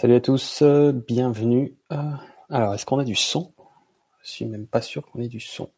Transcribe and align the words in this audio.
Salut 0.00 0.14
à 0.14 0.20
tous, 0.20 0.62
euh, 0.62 0.92
bienvenue. 0.92 1.74
Euh, 1.90 1.96
alors, 2.50 2.72
est-ce 2.72 2.86
qu'on 2.86 3.00
a 3.00 3.04
du 3.04 3.16
son? 3.16 3.50
Je 4.22 4.30
suis 4.30 4.44
même 4.44 4.68
pas 4.68 4.80
sûr 4.80 5.04
qu'on 5.04 5.20
ait 5.20 5.26
du 5.26 5.40
son. 5.40 5.70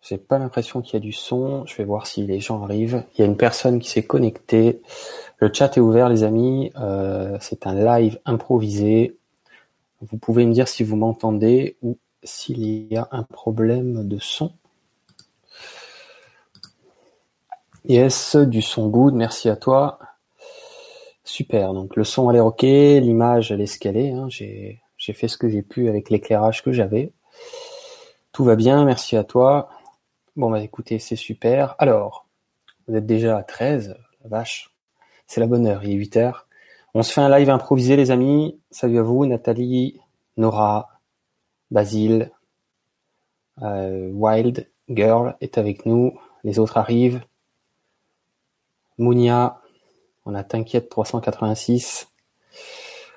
J'ai 0.00 0.16
pas 0.16 0.38
l'impression 0.38 0.80
qu'il 0.80 0.94
y 0.94 0.96
a 0.96 1.00
du 1.00 1.12
son. 1.12 1.66
Je 1.66 1.76
vais 1.76 1.84
voir 1.84 2.06
si 2.06 2.26
les 2.26 2.40
gens 2.40 2.62
arrivent. 2.62 3.04
Il 3.12 3.20
y 3.20 3.22
a 3.22 3.26
une 3.26 3.36
personne 3.36 3.80
qui 3.80 3.90
s'est 3.90 4.06
connectée. 4.06 4.80
Le 5.40 5.52
chat 5.52 5.76
est 5.76 5.80
ouvert, 5.80 6.08
les 6.08 6.22
amis. 6.22 6.72
Euh, 6.76 7.36
c'est 7.42 7.66
un 7.66 7.74
live 7.74 8.18
improvisé. 8.24 9.18
Vous 10.00 10.16
pouvez 10.16 10.46
me 10.46 10.54
dire 10.54 10.68
si 10.68 10.84
vous 10.84 10.96
m'entendez 10.96 11.76
ou 11.82 11.98
s'il 12.22 12.90
y 12.90 12.96
a 12.96 13.08
un 13.10 13.24
problème 13.24 14.08
de 14.08 14.18
son. 14.18 14.54
Yes, 17.88 18.34
du 18.34 18.62
son 18.62 18.88
good, 18.88 19.14
merci 19.14 19.48
à 19.48 19.54
toi. 19.54 20.00
Super, 21.22 21.72
donc 21.72 21.94
le 21.94 22.02
son 22.02 22.28
a 22.28 22.32
l'air 22.32 22.44
ok, 22.44 22.62
l'image 22.62 23.52
elle 23.52 23.60
est 23.60 23.66
ce 23.66 23.78
qu'elle 23.78 23.96
est, 23.96 24.10
hein. 24.10 24.26
j'ai 24.28 24.80
fait 24.98 25.28
ce 25.28 25.38
que 25.38 25.48
j'ai 25.48 25.62
pu 25.62 25.88
avec 25.88 26.10
l'éclairage 26.10 26.64
que 26.64 26.72
j'avais. 26.72 27.12
Tout 28.32 28.42
va 28.42 28.56
bien, 28.56 28.84
merci 28.84 29.16
à 29.16 29.22
toi. 29.22 29.68
Bon 30.34 30.50
bah 30.50 30.60
écoutez, 30.62 30.98
c'est 30.98 31.14
super. 31.14 31.76
Alors, 31.78 32.26
vous 32.88 32.96
êtes 32.96 33.06
déjà 33.06 33.36
à 33.36 33.44
13, 33.44 33.96
la 34.24 34.28
vache, 34.30 34.74
c'est 35.28 35.40
la 35.40 35.46
bonne 35.46 35.68
heure, 35.68 35.84
il 35.84 35.92
est 35.92 35.94
8 35.94 36.16
heures. 36.16 36.48
On 36.92 37.04
se 37.04 37.12
fait 37.12 37.20
un 37.20 37.38
live 37.38 37.50
improvisé 37.50 37.94
les 37.94 38.10
amis. 38.10 38.58
Salut 38.72 38.98
à 38.98 39.02
vous, 39.02 39.26
Nathalie, 39.26 40.00
Nora, 40.36 40.88
Basile, 41.70 42.32
euh, 43.62 44.10
Wild 44.10 44.68
Girl 44.88 45.36
est 45.40 45.56
avec 45.56 45.86
nous, 45.86 46.18
les 46.42 46.58
autres 46.58 46.78
arrivent. 46.78 47.22
Mounia, 48.98 49.60
on 50.24 50.34
a 50.34 50.42
T'inquiète 50.42 50.88
386. 50.88 52.08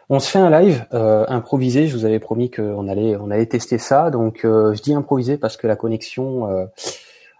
On 0.09 0.19
se 0.19 0.29
fait 0.29 0.39
un 0.39 0.49
live 0.49 0.87
euh, 0.93 1.25
improvisé. 1.27 1.87
Je 1.87 1.95
vous 1.95 2.05
avais 2.05 2.19
promis 2.19 2.49
qu'on 2.49 2.87
allait 2.87 3.15
on 3.15 3.29
allait 3.29 3.45
tester 3.45 3.77
ça. 3.77 4.09
Donc 4.09 4.43
euh, 4.43 4.73
je 4.73 4.81
dis 4.81 4.93
improvisé 4.93 5.37
parce 5.37 5.55
que 5.55 5.67
la 5.67 5.75
connexion 5.75 6.47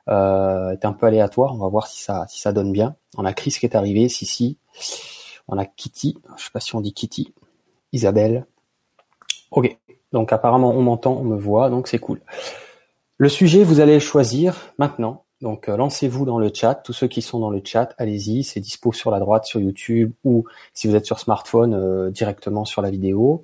euh, 0.08 0.72
est 0.72 0.86
un 0.86 0.94
peu 0.94 1.08
aléatoire. 1.08 1.54
On 1.56 1.58
va 1.58 1.68
voir 1.68 1.88
si 1.88 2.02
ça 2.04 2.26
si 2.28 2.40
ça 2.40 2.52
donne 2.52 2.72
bien. 2.72 2.96
On 3.18 3.26
a 3.26 3.34
Chris 3.34 3.56
qui 3.60 3.66
est 3.66 3.76
arrivé, 3.76 4.08
si 4.08 4.26
si. 4.26 4.58
On 5.48 5.58
a 5.58 5.66
Kitty. 5.66 6.20
Je 6.38 6.44
sais 6.44 6.52
pas 6.52 6.60
si 6.60 6.76
on 6.76 6.82
dit 6.82 6.94
Kitty. 6.94 7.34
Isabelle. 7.92 8.46
Ok. 9.52 9.76
Donc 10.12 10.32
apparemment 10.32 10.72
on 10.72 10.82
m'entend, 10.82 11.14
on 11.14 11.24
me 11.24 11.38
voit, 11.38 11.70
donc 11.70 11.88
c'est 11.88 12.00
cool. 12.00 12.22
Le 13.18 13.30
sujet 13.30 13.64
vous 13.64 13.80
allez 13.80 14.00
choisir 14.00 14.74
maintenant. 14.78 15.24
Donc 15.42 15.70
euh, 15.70 15.78
lancez-vous 15.78 16.26
dans 16.26 16.38
le 16.38 16.52
chat, 16.54 16.76
tous 16.76 16.94
ceux 16.94 17.08
qui 17.08 17.22
sont 17.22 17.40
dans 17.40 17.50
le 17.50 17.62
chat, 17.64 17.96
allez-y, 17.98 18.44
c'est 18.44 18.60
dispo 18.60 18.92
sur 18.92 19.10
la 19.10 19.20
droite 19.20 19.46
sur 19.46 19.60
YouTube 19.60 20.12
ou 20.26 20.46
si 20.74 20.88
vous 20.88 20.96
êtes 20.96 21.06
sur 21.06 21.20
smartphone 21.20 21.74
euh, 21.74 22.10
directement 22.10 22.66
sur 22.66 22.82
la 22.82 22.90
vidéo. 22.90 23.44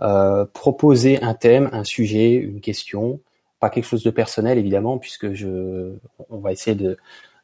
Euh, 0.00 0.46
proposez 0.52 1.20
un 1.22 1.34
thème, 1.34 1.68
un 1.72 1.84
sujet, 1.84 2.32
une 2.32 2.60
question, 2.60 3.20
pas 3.60 3.68
quelque 3.68 3.84
chose 3.84 4.02
de 4.02 4.10
personnel 4.10 4.56
évidemment 4.56 4.96
puisque 4.96 5.32
je, 5.34 5.92
on 6.30 6.38
va 6.38 6.52
essayer 6.52 6.76
de 6.76 6.96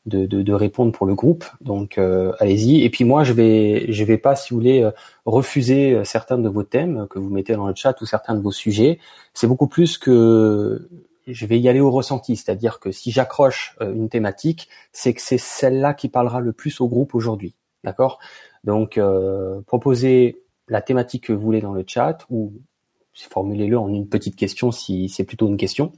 de, 0.07 0.25
de, 0.25 0.53
répondre 0.55 0.93
pour 0.93 1.07
le 1.07 1.15
groupe. 1.15 1.45
Donc 1.61 1.99
allez-y. 2.39 2.83
Et 2.83 2.91
puis 2.91 3.05
moi 3.05 3.23
je 3.23 3.35
vais 3.35 3.93
je 3.93 4.03
vais 4.03 4.17
pas 4.17 4.35
si 4.35 4.51
vous 4.51 4.57
voulez 4.57 4.91
refuser 5.27 6.03
certains 6.05 6.39
de 6.39 6.49
vos 6.49 6.63
thèmes 6.63 7.07
que 7.11 7.19
vous 7.19 7.29
mettez 7.29 7.55
dans 7.55 7.67
le 7.67 7.75
chat 7.75 8.01
ou 8.01 8.07
certains 8.07 8.35
de 8.35 8.41
vos 8.41 8.51
sujets. 8.51 8.99
C'est 9.35 9.47
beaucoup 9.47 9.67
plus 9.67 9.99
que 9.99 10.89
je 11.27 11.47
vais 11.47 11.59
y 11.59 11.69
aller 11.69 11.81
au 11.81 11.91
ressenti, 11.91 12.37
c'est-à-dire 12.37 12.81
que 12.81 12.91
si 12.91 13.11
j'accroche 13.11 13.77
euh, 13.81 13.93
une 13.93 14.09
thématique, 14.09 14.69
c'est 14.93 15.15
que 15.15 15.21
c'est 15.21 15.39
celle-là 15.39 15.95
qui 15.95 16.09
parlera 16.09 16.41
le 16.41 16.53
plus 16.53 16.81
au 16.81 16.89
groupe 16.89 17.15
aujourd'hui, 17.15 17.55
d'accord? 17.85 18.19
Donc, 18.65 18.99
euh, 18.99 19.61
proposez 19.67 20.39
la 20.69 20.83
thématique 20.83 21.25
que 21.25 21.33
vous 21.33 21.41
voulez 21.41 21.61
dans 21.61 21.73
le 21.73 21.85
chat 21.87 22.19
ou 22.31 22.53
formulez-le 23.15 23.79
en 23.79 23.89
une 23.89 24.09
petite 24.09 24.37
question 24.37 24.71
si 24.71 25.09
c'est 25.09 25.25
plutôt 25.25 25.49
une 25.49 25.57
question. 25.57 25.93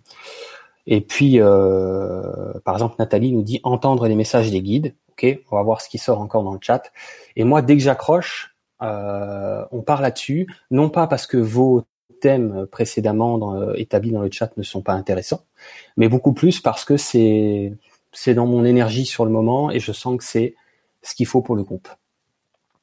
Et 0.86 1.00
puis, 1.00 1.40
euh, 1.40 2.52
par 2.64 2.74
exemple, 2.74 2.96
Nathalie 2.98 3.32
nous 3.32 3.42
dit 3.42 3.60
entendre 3.62 4.08
les 4.08 4.16
messages 4.16 4.50
des 4.50 4.62
guides. 4.62 4.94
Ok, 5.10 5.26
on 5.50 5.56
va 5.56 5.62
voir 5.62 5.80
ce 5.80 5.88
qui 5.88 5.98
sort 5.98 6.20
encore 6.20 6.42
dans 6.42 6.54
le 6.54 6.58
chat. 6.60 6.90
Et 7.36 7.44
moi, 7.44 7.62
dès 7.62 7.76
que 7.76 7.82
j'accroche, 7.82 8.56
on 8.80 9.82
part 9.86 10.02
là-dessus, 10.02 10.48
non 10.72 10.88
pas 10.88 11.06
parce 11.06 11.28
que 11.28 11.36
vos 11.36 11.84
thèmes 12.22 12.66
précédemment 12.70 13.36
dans, 13.36 13.60
euh, 13.60 13.74
établis 13.74 14.12
dans 14.12 14.22
le 14.22 14.30
chat 14.30 14.56
ne 14.56 14.62
sont 14.62 14.80
pas 14.80 14.94
intéressants, 14.94 15.42
mais 15.96 16.08
beaucoup 16.08 16.32
plus 16.32 16.60
parce 16.60 16.84
que 16.84 16.96
c'est 16.96 17.74
c'est 18.12 18.34
dans 18.34 18.46
mon 18.46 18.64
énergie 18.64 19.04
sur 19.04 19.24
le 19.24 19.30
moment 19.30 19.70
et 19.70 19.80
je 19.80 19.92
sens 19.92 20.16
que 20.18 20.24
c'est 20.24 20.54
ce 21.02 21.14
qu'il 21.14 21.26
faut 21.26 21.42
pour 21.42 21.56
le 21.56 21.62
groupe. 21.62 21.88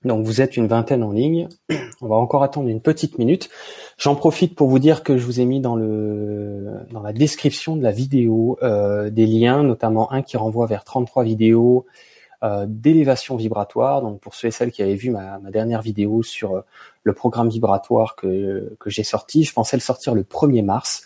Donc 0.04 0.26
vous 0.26 0.42
êtes 0.42 0.58
une 0.58 0.68
vingtaine 0.68 1.04
en 1.04 1.12
ligne. 1.12 1.48
On 2.02 2.08
va 2.08 2.16
encore 2.16 2.44
attendre 2.44 2.70
une 2.70 2.82
petite 2.82 3.18
minute. 3.18 3.50
J'en 3.98 4.16
profite 4.16 4.56
pour 4.56 4.70
vous 4.70 4.80
dire 4.80 5.04
que 5.04 5.18
je 5.18 5.26
vous 5.26 5.40
ai 5.40 5.46
mis 5.46 5.62
dans 5.62 5.76
le 5.76 6.86
dans 6.92 7.02
la 7.02 7.14
description 7.14 7.76
de 7.76 7.84
la 7.84 7.92
vidéo 7.92 8.58
euh, 8.62 9.10
des 9.10 9.26
liens, 9.26 9.64
notamment 9.64 10.12
un 10.12 10.22
qui 10.22 10.38
renvoie 10.38 10.68
vers 10.68 10.84
33 10.84 11.24
vidéos 11.24 11.86
euh, 11.88 12.19
d'élévation 12.42 13.36
vibratoire. 13.36 14.02
Donc 14.02 14.22
pour 14.22 14.34
ceux 14.34 14.48
et 14.48 14.52
celles 14.52 14.72
qui 14.72 14.82
avaient 14.82 14.96
vu 14.96 15.10
ma, 15.10 15.40
dernière 15.52 15.82
vidéo 15.82 16.24
sur 16.24 16.56
euh, 16.56 16.62
le 17.04 17.14
programme 17.14 17.50
vibratoire 17.50 18.16
que, 18.16 18.76
que 18.80 18.90
j'ai 18.90 19.04
sorti, 19.04 19.44
je 19.44 19.54
pensais 19.54 19.76
le 19.76 19.82
sortir 19.82 20.16
le 20.16 20.24
1er 20.24 20.64
mars, 20.64 21.06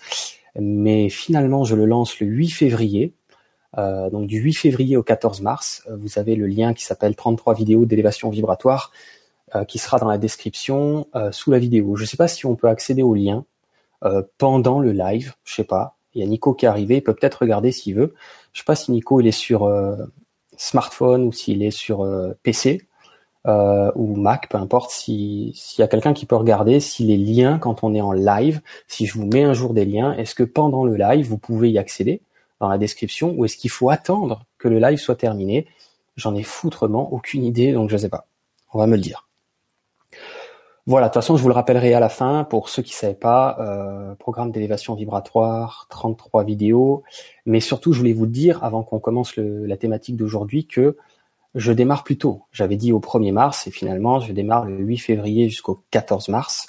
mais 0.59 1.09
finalement 1.09 1.63
je 1.63 1.75
le 1.75 1.85
lance 1.85 2.19
le 2.19 2.27
8 2.27 2.49
février. 2.49 3.13
Euh, 3.79 4.11
donc 4.11 4.27
du 4.27 4.39
8 4.39 4.53
février 4.53 4.97
au 4.97 5.01
14 5.01 5.41
mars, 5.41 5.81
euh, 5.89 5.95
vous 5.97 6.19
avez 6.19 6.35
le 6.35 6.45
lien 6.45 6.75
qui 6.75 6.85
s'appelle 6.85 7.15
33 7.15 7.55
vidéos 7.55 7.85
d'élévation 7.85 8.29
vibratoire 8.29 8.91
qui 9.67 9.77
sera 9.77 9.99
dans 9.99 10.07
la 10.07 10.17
description 10.17 11.05
sous 11.29 11.51
la 11.51 11.59
vidéo. 11.59 11.95
Je 11.95 12.01
ne 12.01 12.07
sais 12.07 12.17
pas 12.17 12.27
si 12.27 12.47
on 12.47 12.55
peut 12.55 12.67
accéder 12.69 13.03
au 13.03 13.13
lien 13.13 13.45
pendant 14.39 14.79
le 14.79 14.91
live, 14.93 15.35
je 15.43 15.53
sais 15.53 15.63
pas. 15.63 15.95
Il 16.15 16.21
y 16.21 16.25
a 16.25 16.27
Nico 16.27 16.55
qui 16.55 16.65
est 16.65 16.67
arrivé, 16.67 16.95
il 16.95 17.03
peut 17.03 17.13
peut-être 17.13 17.41
regarder 17.41 17.71
s'il 17.71 17.93
veut. 17.93 18.15
Je 18.51 18.61
sais 18.61 18.65
pas 18.65 18.73
si 18.73 18.91
Nico 18.91 19.21
il 19.21 19.27
est 19.27 19.31
sur 19.31 19.71
smartphone 20.57 21.23
ou 21.23 21.31
s'il 21.31 21.63
est 21.63 21.71
sur 21.71 22.03
euh, 22.03 22.33
PC 22.43 22.81
euh, 23.45 23.91
ou 23.95 24.15
Mac, 24.15 24.49
peu 24.49 24.57
importe, 24.57 24.91
s'il 24.91 25.53
y 25.77 25.81
a 25.81 25.87
quelqu'un 25.87 26.13
qui 26.13 26.25
peut 26.25 26.35
regarder 26.35 26.79
si 26.79 27.03
les 27.03 27.17
liens, 27.17 27.59
quand 27.59 27.83
on 27.83 27.93
est 27.93 28.01
en 28.01 28.13
live, 28.13 28.61
si 28.87 29.05
je 29.05 29.17
vous 29.17 29.25
mets 29.25 29.43
un 29.43 29.53
jour 29.53 29.73
des 29.73 29.85
liens, 29.85 30.13
est-ce 30.13 30.35
que 30.35 30.43
pendant 30.43 30.85
le 30.85 30.95
live, 30.95 31.27
vous 31.27 31.37
pouvez 31.37 31.69
y 31.69 31.77
accéder 31.77 32.21
dans 32.59 32.69
la 32.69 32.77
description 32.77 33.33
ou 33.35 33.45
est-ce 33.45 33.57
qu'il 33.57 33.69
faut 33.69 33.89
attendre 33.89 34.45
que 34.57 34.67
le 34.69 34.79
live 34.79 34.97
soit 34.97 35.15
terminé? 35.15 35.67
J'en 36.15 36.35
ai 36.35 36.43
foutrement 36.43 37.11
aucune 37.11 37.43
idée, 37.43 37.73
donc 37.73 37.89
je 37.89 37.97
sais 37.97 38.09
pas. 38.09 38.27
On 38.73 38.79
va 38.79 38.87
me 38.87 38.95
le 38.95 39.01
dire. 39.01 39.27
Voilà, 40.85 41.07
de 41.07 41.13
toute 41.13 41.21
façon, 41.21 41.37
je 41.37 41.41
vous 41.41 41.47
le 41.47 41.53
rappellerai 41.53 41.93
à 41.93 42.01
la 42.01 42.09
fin 42.09 42.43
pour 42.43 42.67
ceux 42.67 42.81
qui 42.81 42.91
ne 42.91 42.97
savaient 42.97 43.13
pas. 43.13 43.55
Euh, 43.59 44.15
programme 44.15 44.51
d'élévation 44.51 44.95
vibratoire, 44.95 45.87
33 45.89 46.43
vidéos. 46.43 47.03
Mais 47.45 47.61
surtout, 47.61 47.93
je 47.93 47.99
voulais 47.99 48.11
vous 48.11 48.25
dire, 48.25 48.61
avant 48.63 48.83
qu'on 48.83 48.99
commence 48.99 49.37
la 49.37 49.77
thématique 49.77 50.17
d'aujourd'hui, 50.17 50.67
que 50.67 50.97
je 51.55 51.71
démarre 51.71 52.03
plus 52.03 52.17
tôt. 52.17 52.41
J'avais 52.51 52.75
dit 52.75 52.91
au 52.91 52.99
1er 52.99 53.31
mars 53.31 53.65
et 53.65 53.71
finalement, 53.71 54.19
je 54.19 54.33
démarre 54.33 54.65
le 54.65 54.77
8 54.77 54.97
février 54.97 55.47
jusqu'au 55.47 55.83
14 55.91 56.27
mars. 56.27 56.67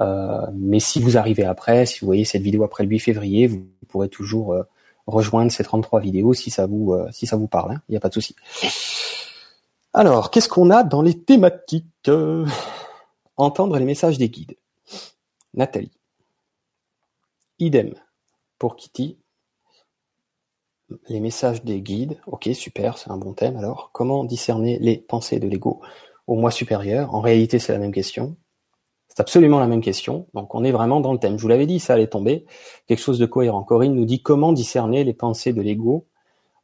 Euh, 0.00 0.42
mais 0.54 0.80
si 0.80 1.00
vous 1.00 1.16
arrivez 1.16 1.44
après, 1.44 1.86
si 1.86 2.00
vous 2.00 2.06
voyez 2.06 2.26
cette 2.26 2.42
vidéo 2.42 2.62
après 2.62 2.84
le 2.84 2.90
8 2.90 2.98
février, 2.98 3.46
vous 3.46 3.64
pourrez 3.88 4.10
toujours 4.10 4.52
euh, 4.52 4.64
rejoindre 5.06 5.50
ces 5.50 5.64
33 5.64 6.00
vidéos 6.00 6.34
si 6.34 6.50
ça 6.50 6.66
vous, 6.66 6.94
si 7.10 7.26
ça 7.26 7.36
vous 7.36 7.46
parle. 7.46 7.72
Hein. 7.72 7.80
Il 7.88 7.92
n'y 7.92 7.96
a 7.96 8.00
pas 8.00 8.08
de 8.08 8.14
souci. 8.14 8.36
Alors, 9.94 10.30
qu'est-ce 10.30 10.50
qu'on 10.50 10.68
a 10.68 10.82
dans 10.82 11.00
les 11.00 11.18
thématiques? 11.18 12.10
Entendre 13.38 13.78
les 13.78 13.84
messages 13.84 14.16
des 14.16 14.30
guides. 14.30 14.56
Nathalie. 15.52 15.92
Idem 17.58 17.94
pour 18.58 18.76
Kitty. 18.76 19.18
Les 21.08 21.20
messages 21.20 21.62
des 21.62 21.80
guides. 21.80 22.18
Ok, 22.26 22.48
super, 22.54 22.96
c'est 22.96 23.10
un 23.10 23.18
bon 23.18 23.34
thème. 23.34 23.56
Alors, 23.56 23.90
comment 23.92 24.24
discerner 24.24 24.78
les 24.78 24.96
pensées 24.96 25.38
de 25.38 25.48
l'ego 25.48 25.80
au 26.26 26.36
moi 26.36 26.50
supérieur? 26.50 27.14
En 27.14 27.20
réalité, 27.20 27.58
c'est 27.58 27.72
la 27.72 27.78
même 27.78 27.92
question. 27.92 28.36
C'est 29.08 29.20
absolument 29.20 29.58
la 29.58 29.66
même 29.66 29.80
question. 29.82 30.28
Donc, 30.32 30.54
on 30.54 30.64
est 30.64 30.72
vraiment 30.72 31.00
dans 31.00 31.12
le 31.12 31.18
thème. 31.18 31.36
Je 31.36 31.42
vous 31.42 31.48
l'avais 31.48 31.66
dit, 31.66 31.80
ça 31.80 31.94
allait 31.94 32.06
tomber. 32.06 32.46
Quelque 32.86 33.00
chose 33.00 33.18
de 33.18 33.26
cohérent. 33.26 33.62
Corinne 33.64 33.94
nous 33.94 34.04
dit 34.04 34.22
comment 34.22 34.52
discerner 34.52 35.04
les 35.04 35.14
pensées 35.14 35.52
de 35.52 35.60
l'ego 35.60 36.06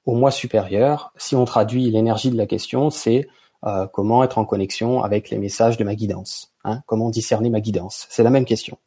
au 0.07 0.15
moi 0.15 0.31
supérieur? 0.31 1.13
Si 1.17 1.35
on 1.35 1.45
traduit 1.45 1.91
l'énergie 1.91 2.31
de 2.31 2.37
la 2.37 2.47
question, 2.47 2.91
c'est 2.91 3.27
euh, 3.65 3.87
comment 3.87 4.25
être 4.25 4.39
en 4.39 4.45
connexion 4.45 5.03
avec 5.03 5.31
les 5.31 5.39
messages 5.39 5.77
de 5.77 5.85
ma 5.85 5.95
guidance 5.95 6.52
hein 6.65 6.83
Comment 6.87 7.11
discerner 7.11 7.51
ma 7.51 7.61
guidance 7.61 8.07
C'est 8.11 8.23
la 8.23 8.31
même 8.31 8.45
question. 8.45 8.79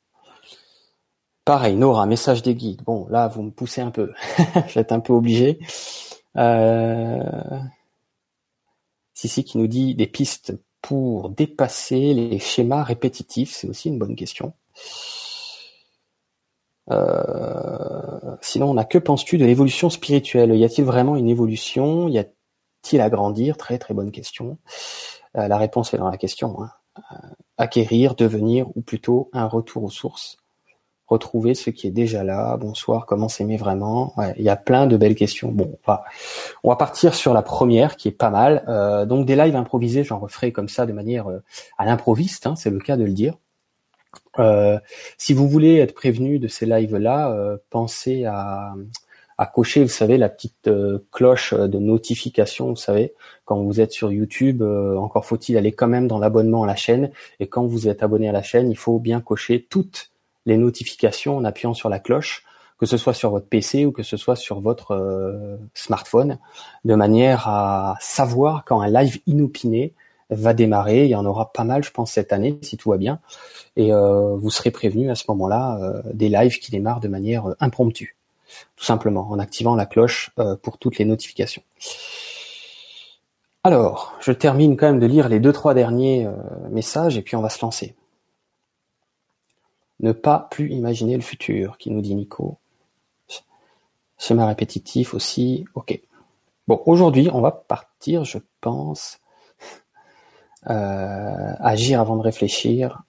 Pareil, 1.45 1.75
Nora, 1.75 2.07
message 2.07 2.42
des 2.42 2.56
guides. 2.56 2.81
Bon, 2.83 3.07
là, 3.10 3.27
vous 3.27 3.44
me 3.44 3.51
poussez 3.51 3.80
un 3.80 3.92
peu. 3.92 4.13
Je 4.39 4.74
vais 4.74 4.81
être 4.81 4.92
un 4.92 5.00
peu 5.00 5.13
obligé. 5.13 5.60
Euh... 6.38 7.19
Sissi 9.13 9.44
qui 9.44 9.60
nous 9.60 9.68
dit 9.68 9.94
des 9.94 10.07
pistes 10.07 10.57
pour 10.81 11.30
dépasser 11.30 12.16
les 12.16 12.39
schémas 12.39 12.83
répétitifs. 12.83 13.51
C'est 13.54 13.69
aussi 13.69 13.89
une 13.89 14.00
bonne 14.00 14.16
question. 14.16 14.54
Euh... 16.89 18.38
Sinon, 18.42 18.72
on 18.75 18.83
que 18.83 18.98
penses-tu 18.98 19.38
de 19.38 19.45
l'évolution 19.45 19.92
spirituelle? 19.92 20.56
Y 20.56 20.66
a-t-il 20.66 20.83
vraiment 20.83 21.16
une 21.16 21.30
évolution? 21.30 22.10
Y 22.10 22.19
a 22.19 22.25
il 22.92 23.01
à 23.01 23.10
grandir? 23.10 23.57
Très 23.57 23.77
très 23.77 23.94
bonne 23.94 24.12
question. 24.12 24.57
la 25.33 25.57
réponse 25.57 25.94
est 25.94 25.98
dans 25.98 26.10
la 26.10 26.18
question. 26.18 26.62
Hein. 26.62 26.72
Acquérir, 27.57 28.15
devenir, 28.15 28.68
ou 28.75 28.81
plutôt 28.81 29.30
un 29.33 29.47
retour 29.47 29.83
aux 29.83 29.89
sources 29.89 30.38
retrouver 31.07 31.53
ce 31.53 31.69
qui 31.69 31.88
est 31.88 31.92
déjà 31.92 32.24
là. 32.24 32.57
Bonsoir, 32.57 33.06
comment 33.06 33.30
s'aimer 33.30 33.57
vraiment? 33.57 34.13
Il 34.38 34.44
y 34.44 34.50
a 34.50 34.56
plein 34.56 34.88
de 34.88 34.97
belles 34.97 35.15
questions. 35.15 35.51
Bon, 35.51 35.71
on 35.74 35.92
va, 35.92 36.03
on 36.63 36.75
partir 36.75 37.13
sur 37.13 37.33
la 37.33 37.42
première 37.42 37.95
qui 37.95 38.07
est 38.07 38.12
pas 38.12 38.30
mal. 38.30 38.63
Euh, 38.68 39.06
donc 39.06 39.25
des 39.25 39.36
lives 39.36 39.56
improvisés, 39.56 40.03
j'en 40.03 40.19
referai 40.19 40.51
comme 40.51 40.69
ça 40.69 40.86
de 40.86 40.94
manière 40.94 41.27
euh, 41.27 41.44
à 41.77 41.86
l'improviste, 41.86 42.47
hein, 42.47 42.56
c'est 42.56 42.71
le 42.71 42.80
cas 42.80 42.98
de 42.98 43.03
le 43.03 43.13
dire. 43.13 43.36
Euh, 44.39 44.80
si 45.18 45.33
vous 45.33 45.48
voulez 45.48 45.77
être 45.77 45.94
prévenu 45.94 46.39
de 46.39 46.48
ces 46.48 46.65
lives-là, 46.65 47.57
pensez 47.69 48.25
à, 48.25 48.74
à 49.37 49.45
cocher, 49.45 49.83
vous 49.83 49.89
savez, 49.89 50.17
la 50.17 50.29
petite 50.29 50.69
cloche 51.11 51.53
de 51.53 51.77
notification, 51.77 52.69
vous 52.69 52.75
savez, 52.75 53.13
quand 53.43 53.61
vous 53.61 53.81
êtes 53.81 53.91
sur 53.91 54.11
YouTube, 54.11 54.61
encore 54.61 55.25
faut-il 55.25 55.57
aller 55.57 55.73
quand 55.73 55.87
même 55.87 56.07
dans 56.07 56.19
l'abonnement 56.19 56.63
à 56.63 56.67
la 56.67 56.75
chaîne. 56.75 57.11
Et 57.39 57.47
quand 57.47 57.65
vous 57.65 57.87
êtes 57.87 58.01
abonné 58.01 58.29
à 58.29 58.31
la 58.31 58.43
chaîne, 58.43 58.71
il 58.71 58.77
faut 58.77 58.99
bien 58.99 59.19
cocher 59.19 59.65
toutes 59.69 60.11
les 60.45 60.57
notifications 60.57 61.37
en 61.37 61.43
appuyant 61.43 61.73
sur 61.73 61.89
la 61.89 61.99
cloche, 61.99 62.43
que 62.79 62.85
ce 62.85 62.97
soit 62.97 63.13
sur 63.13 63.31
votre 63.31 63.47
PC 63.47 63.85
ou 63.85 63.91
que 63.91 64.03
ce 64.03 64.17
soit 64.17 64.35
sur 64.35 64.59
votre 64.59 64.91
euh, 64.91 65.57
smartphone, 65.73 66.38
de 66.83 66.95
manière 66.95 67.47
à 67.47 67.95
savoir 67.99 68.63
quand 68.65 68.81
un 68.81 68.89
live 68.89 69.19
inopiné 69.27 69.93
va 70.29 70.53
démarrer. 70.53 71.05
Il 71.05 71.09
y 71.09 71.15
en 71.15 71.25
aura 71.25 71.51
pas 71.51 71.63
mal, 71.63 71.83
je 71.83 71.91
pense, 71.91 72.11
cette 72.11 72.33
année, 72.33 72.57
si 72.61 72.77
tout 72.77 72.89
va 72.89 72.97
bien. 72.97 73.19
Et 73.75 73.93
euh, 73.93 74.35
vous 74.35 74.49
serez 74.49 74.71
prévenu 74.71 75.09
à 75.09 75.15
ce 75.15 75.23
moment-là 75.29 75.79
euh, 75.81 76.01
des 76.13 76.29
lives 76.29 76.59
qui 76.59 76.71
démarrent 76.71 76.99
de 76.99 77.07
manière 77.07 77.55
impromptue, 77.59 78.15
tout 78.75 78.86
simplement, 78.86 79.30
en 79.30 79.39
activant 79.39 79.75
la 79.75 79.86
cloche 79.86 80.31
pour 80.62 80.77
toutes 80.77 80.97
les 80.97 81.06
notifications. 81.06 81.63
Alors, 83.63 84.15
je 84.19 84.31
termine 84.31 84.77
quand 84.77 84.86
même 84.86 85.00
de 85.00 85.07
lire 85.07 85.27
les 85.27 85.39
deux 85.39 85.53
trois 85.53 85.74
derniers 85.74 86.27
messages 86.69 87.18
et 87.18 87.21
puis 87.21 87.36
on 87.36 87.42
va 87.42 87.50
se 87.50 87.62
lancer. 87.62 87.95
Ne 90.00 90.12
pas 90.12 90.47
plus 90.51 90.69
imaginer 90.71 91.15
le 91.15 91.21
futur, 91.21 91.77
qui 91.77 91.89
nous 91.89 92.01
dit 92.01 92.15
Nico. 92.15 92.57
Schéma 94.18 94.45
répétitif 94.45 95.13
aussi, 95.13 95.65
ok. 95.74 96.00
Bon, 96.68 96.81
aujourd'hui, 96.86 97.30
on 97.33 97.41
va 97.41 97.51
partir, 97.51 98.24
je 98.24 98.39
pense, 98.62 99.19
euh, 100.69 101.53
agir 101.59 102.01
avant 102.01 102.15
de 102.15 102.21
réfléchir. 102.21 103.03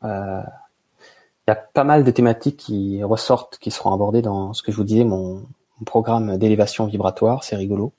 Il 1.47 1.51
y 1.51 1.53
a 1.53 1.57
pas 1.57 1.85
mal 1.85 2.03
de 2.03 2.11
thématiques 2.11 2.57
qui 2.57 3.03
ressortent, 3.05 3.59
qui 3.59 3.71
seront 3.71 3.93
abordées 3.93 4.23
dans 4.23 4.53
ce 4.53 4.63
que 4.63 4.73
je 4.73 4.77
vous 4.77 4.85
disais, 4.85 5.05
mon, 5.05 5.47
programme 5.85 6.39
d'élévation 6.39 6.87
vibratoire, 6.87 7.45
c'est 7.45 7.55
rigolo. 7.55 7.93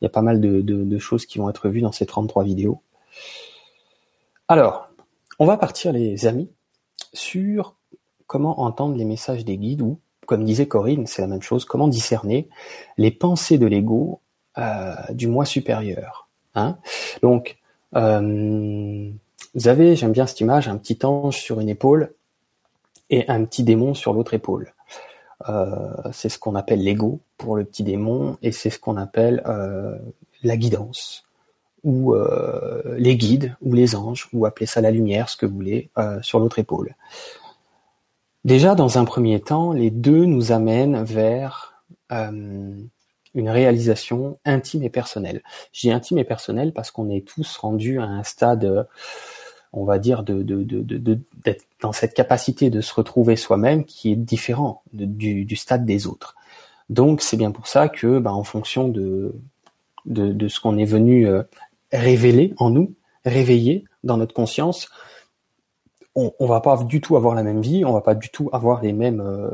Il 0.00 0.04
y 0.04 0.06
a 0.06 0.10
pas 0.10 0.20
mal 0.20 0.40
de, 0.40 0.60
de, 0.60 0.98
choses 0.98 1.26
qui 1.26 1.38
vont 1.38 1.48
être 1.48 1.68
vues 1.68 1.80
dans 1.80 1.92
ces 1.92 2.06
33 2.06 2.42
vidéos. 2.42 2.82
Alors, 4.48 4.88
on 5.38 5.46
va 5.46 5.56
partir 5.56 5.92
les 5.92 6.26
amis 6.26 6.50
sur 7.12 7.76
comment 8.26 8.60
entendre 8.60 8.96
les 8.96 9.04
messages 9.04 9.44
des 9.44 9.56
guides 9.56 9.82
ou, 9.82 10.00
comme 10.26 10.44
disait 10.44 10.66
Corinne, 10.66 11.06
c'est 11.06 11.22
la 11.22 11.28
même 11.28 11.42
chose, 11.42 11.64
comment 11.64 11.86
discerner 11.86 12.48
les 12.98 13.12
pensées 13.12 13.58
de 13.58 13.66
l'ego 13.66 14.20
euh, 14.58 14.94
du 15.10 15.28
moi 15.28 15.44
supérieur. 15.44 16.28
Hein 16.54 16.78
Donc, 17.22 17.58
euh, 17.94 19.10
vous 19.54 19.68
avez, 19.68 19.94
j'aime 19.94 20.12
bien 20.12 20.26
cette 20.26 20.40
image, 20.40 20.68
un 20.68 20.76
petit 20.76 20.98
ange 21.04 21.36
sur 21.36 21.60
une 21.60 21.68
épaule 21.68 22.14
et 23.10 23.28
un 23.28 23.44
petit 23.44 23.62
démon 23.62 23.94
sur 23.94 24.12
l'autre 24.12 24.34
épaule. 24.34 24.72
Euh, 25.48 25.92
c'est 26.12 26.28
ce 26.28 26.38
qu'on 26.38 26.54
appelle 26.54 26.82
l'ego 26.82 27.20
pour 27.36 27.56
le 27.56 27.64
petit 27.64 27.82
démon 27.82 28.38
et 28.42 28.52
c'est 28.52 28.70
ce 28.70 28.78
qu'on 28.78 28.96
appelle 28.96 29.42
la 30.42 30.56
guidance 30.56 31.24
ou 31.82 32.14
les 32.96 33.16
guides 33.16 33.54
ou 33.60 33.74
les 33.74 33.94
anges 33.94 34.28
ou 34.32 34.46
appelez 34.46 34.66
ça 34.66 34.80
la 34.80 34.90
lumière, 34.90 35.28
ce 35.28 35.36
que 35.36 35.44
vous 35.44 35.54
voulez, 35.54 35.90
sur 36.22 36.38
l'autre 36.38 36.58
épaule. 36.58 36.94
Déjà, 38.44 38.74
dans 38.74 38.98
un 38.98 39.04
premier 39.04 39.40
temps, 39.40 39.72
les 39.72 39.90
deux 39.90 40.26
nous 40.26 40.52
amènent 40.52 41.02
vers 41.02 41.82
euh, 42.12 42.74
une 43.34 43.48
réalisation 43.48 44.38
intime 44.44 44.82
et 44.82 44.90
personnelle. 44.90 45.42
J'ai 45.72 45.90
intime 45.90 46.18
et 46.18 46.24
personnelle 46.24 46.72
parce 46.72 46.90
qu'on 46.90 47.08
est 47.08 47.26
tous 47.26 47.56
rendus 47.56 47.98
à 47.98 48.04
un 48.04 48.22
stade, 48.22 48.86
on 49.72 49.84
va 49.84 49.98
dire, 49.98 50.22
de, 50.22 50.42
d'être 50.42 51.64
dans 51.84 51.92
cette 51.92 52.14
capacité 52.14 52.70
de 52.70 52.80
se 52.80 52.94
retrouver 52.94 53.36
soi-même 53.36 53.84
qui 53.84 54.10
est 54.10 54.16
différent 54.16 54.82
du, 54.94 55.54
stade 55.54 55.84
des 55.84 56.06
autres. 56.06 56.34
Donc, 56.88 57.20
c'est 57.20 57.36
bien 57.36 57.50
pour 57.50 57.66
ça 57.66 57.90
que, 57.90 58.18
ben, 58.20 58.30
en 58.30 58.42
fonction 58.42 58.88
de, 58.88 59.34
ce 60.06 60.60
qu'on 60.60 60.78
est 60.78 60.86
venu 60.86 61.28
euh, 61.28 61.42
révéler 61.92 62.54
en 62.56 62.70
nous, 62.70 62.94
réveiller 63.26 63.84
dans 64.02 64.16
notre 64.16 64.32
conscience, 64.32 64.88
on, 66.14 66.32
on 66.38 66.46
va 66.46 66.62
pas 66.62 66.82
du 66.84 67.02
tout 67.02 67.16
avoir 67.16 67.34
la 67.34 67.42
même 67.42 67.60
vie, 67.60 67.84
on 67.84 67.92
va 67.92 68.00
pas 68.00 68.14
du 68.14 68.30
tout 68.30 68.48
avoir 68.54 68.80
les 68.80 68.94
mêmes, 68.94 69.20
euh, 69.20 69.50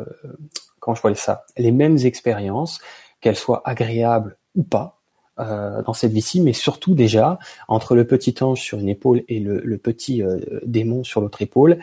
comment 0.79 0.95
je 0.95 1.03
vois 1.03 1.13
ça, 1.17 1.45
les 1.59 1.73
mêmes 1.73 1.99
expériences, 1.99 2.81
qu'elles 3.21 3.35
soient 3.35 3.63
agréables 3.65 4.37
ou 4.55 4.63
pas 4.63 5.01
euh, 5.41 5.83
dans 5.83 5.95
cette 5.95 6.13
vie-ci, 6.13 6.41
mais 6.41 6.53
surtout 6.53 6.95
déjà 6.95 7.41
entre 7.67 7.97
le 7.97 8.07
petit 8.07 8.37
ange 8.41 8.61
sur 8.61 8.79
une 8.79 8.89
épaule 8.89 9.25
et 9.27 9.41
le, 9.41 9.79
petit 9.79 10.23
démon 10.65 11.03
sur 11.03 11.21
l'autre 11.21 11.43
épaule. 11.43 11.81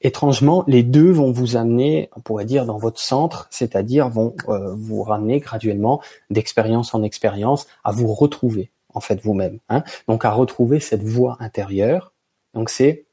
Étrangement, 0.00 0.64
les 0.66 0.82
deux 0.82 1.10
vont 1.10 1.32
vous 1.32 1.56
amener, 1.56 2.10
on 2.14 2.20
pourrait 2.20 2.44
dire, 2.44 2.66
dans 2.66 2.76
votre 2.76 3.00
centre, 3.00 3.46
c'est-à-dire 3.50 4.08
vont 4.10 4.34
vous 4.46 5.02
ramener 5.02 5.40
graduellement 5.40 6.02
d'expérience 6.28 6.94
en 6.94 7.02
expérience 7.02 7.66
à 7.84 7.92
vous 7.92 8.12
retrouver 8.12 8.70
en 8.94 9.00
fait 9.00 9.20
vous-même. 9.20 9.58
Hein 9.68 9.82
Donc 10.08 10.24
à 10.24 10.30
retrouver 10.30 10.80
cette 10.80 11.02
voix 11.02 11.36
intérieure. 11.40 12.12
Donc 12.54 12.70
c'est 12.70 13.06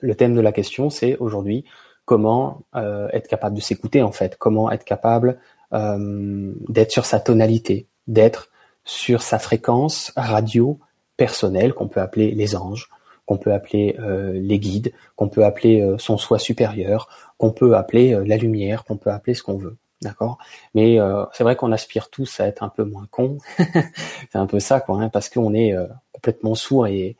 le 0.00 0.14
thème 0.14 0.34
de 0.34 0.40
la 0.40 0.52
question, 0.52 0.90
c'est 0.90 1.16
aujourd'hui 1.18 1.64
comment 2.04 2.62
euh, 2.74 3.08
être 3.12 3.28
capable 3.28 3.54
de 3.54 3.60
s'écouter 3.60 4.02
en 4.02 4.12
fait, 4.12 4.36
comment 4.36 4.70
être 4.70 4.84
capable 4.84 5.38
euh, 5.72 6.52
d'être 6.68 6.90
sur 6.90 7.04
sa 7.04 7.20
tonalité, 7.20 7.86
d'être 8.08 8.50
sur 8.84 9.22
sa 9.22 9.38
fréquence 9.38 10.12
radio 10.16 10.80
personnelle 11.16 11.72
qu'on 11.72 11.86
peut 11.86 12.00
appeler 12.00 12.32
les 12.32 12.56
anges, 12.56 12.88
qu'on 13.26 13.38
peut 13.38 13.52
appeler 13.52 13.96
euh, 14.00 14.32
les 14.32 14.58
guides, 14.58 14.92
qu'on 15.16 15.28
peut 15.28 15.44
appeler 15.44 15.96
son 15.98 16.18
soi 16.18 16.38
supérieur, 16.38 17.08
qu'on 17.38 17.50
peut 17.50 17.76
appeler 17.76 18.18
la 18.24 18.36
lumière, 18.36 18.84
qu'on 18.84 18.96
peut 18.96 19.10
appeler 19.10 19.34
ce 19.34 19.42
qu'on 19.42 19.56
veut. 19.56 19.76
D'accord? 20.00 20.38
Mais 20.74 20.98
c'est 21.32 21.44
vrai 21.44 21.54
qu'on 21.54 21.70
aspire 21.70 22.10
tous 22.10 22.40
à 22.40 22.48
être 22.48 22.64
un 22.64 22.68
peu 22.68 22.82
moins 22.82 23.06
con. 23.12 23.38
c'est 23.58 24.38
un 24.38 24.46
peu 24.46 24.58
ça, 24.58 24.80
quoi, 24.80 25.00
hein, 25.00 25.08
parce 25.08 25.28
qu'on 25.28 25.54
est 25.54 25.76
complètement 26.12 26.56
sourd 26.56 26.88
et, 26.88 27.16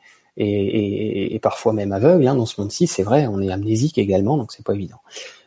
parfois 1.41 1.71
même 1.71 1.93
aveugle. 1.93 2.27
Hein, 2.27 2.35
dans 2.35 2.45
ce 2.45 2.59
monde-ci, 2.59 2.87
c'est 2.87 3.03
vrai, 3.03 3.25
on 3.27 3.41
est 3.41 3.51
amnésique 3.51 3.97
également, 3.97 4.35
donc 4.35 4.51
c'est 4.51 4.65
pas 4.65 4.73
évident. 4.73 4.99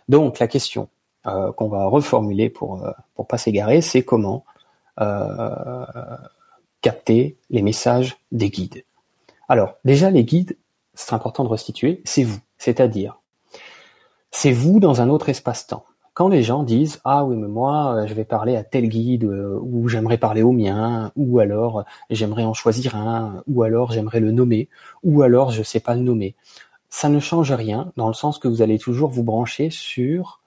Donc 0.09 0.39
la 0.39 0.49
question 0.49 0.89
euh, 1.27 1.51
qu'on 1.53 1.69
va 1.69 1.87
reformuler 1.87 2.51
pour 2.51 2.85
euh, 2.85 2.93
pour 3.17 3.27
pas 3.27 3.39
s'égarer, 3.39 3.81
c'est 3.81 4.05
comment 4.05 4.45
euh, 5.01 5.85
capter 6.83 7.37
les 7.51 7.63
messages 7.63 8.17
des 8.31 8.49
guides. 8.49 8.85
Alors 9.49 9.75
déjà 9.85 10.11
les 10.11 10.25
guides, 10.25 10.57
c'est 10.95 11.13
important 11.13 11.45
de 11.45 11.49
restituer, 11.49 12.03
c'est 12.05 12.25
vous, 12.25 12.41
c'est-à-dire 12.59 13.19
c'est 14.31 14.53
vous 14.53 14.81
dans 14.81 15.01
un 15.01 15.09
autre 15.09 15.29
espace-temps. 15.29 15.85
Quand 16.13 16.29
les 16.29 16.43
gens 16.43 16.63
disent 16.63 17.01
ah 17.05 17.25
oui 17.25 17.37
mais 17.37 17.49
moi 17.49 17.95
euh, 17.95 18.07
je 18.07 18.15
vais 18.15 18.25
parler 18.25 18.57
à 18.57 18.65
tel 18.65 18.89
guide 18.89 19.25
euh, 19.25 19.59
ou 19.61 19.89
j'aimerais 19.89 20.19
parler 20.19 20.43
au 20.43 20.53
mien 20.53 21.13
ou 21.15 21.39
alors 21.39 21.85
j'aimerais 22.11 22.45
en 22.45 22.55
choisir 22.55 22.97
un 22.97 23.43
ou 23.47 23.63
alors 23.63 23.93
j'aimerais 23.93 24.21
le 24.21 24.33
nommer 24.33 24.69
ou 25.03 25.23
alors 25.23 25.51
je 25.51 25.63
sais 25.63 25.81
pas 25.81 25.95
le 25.95 26.01
nommer 26.01 26.35
ça 26.89 27.11
ne 27.11 27.21
change 27.21 27.53
rien 27.53 27.93
dans 27.97 28.09
le 28.09 28.15
sens 28.15 28.39
que 28.39 28.49
vous 28.49 28.63
allez 28.63 28.79
toujours 28.79 29.11
vous 29.11 29.23
brancher 29.23 29.69
sur 29.69 30.41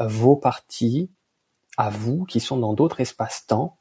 euh, 0.00 0.06
vos 0.06 0.36
parties 0.36 1.10
à 1.76 1.90
vous 1.90 2.24
qui 2.24 2.40
sont 2.40 2.56
dans 2.56 2.72
d'autres 2.72 3.00
espaces-temps 3.00 3.76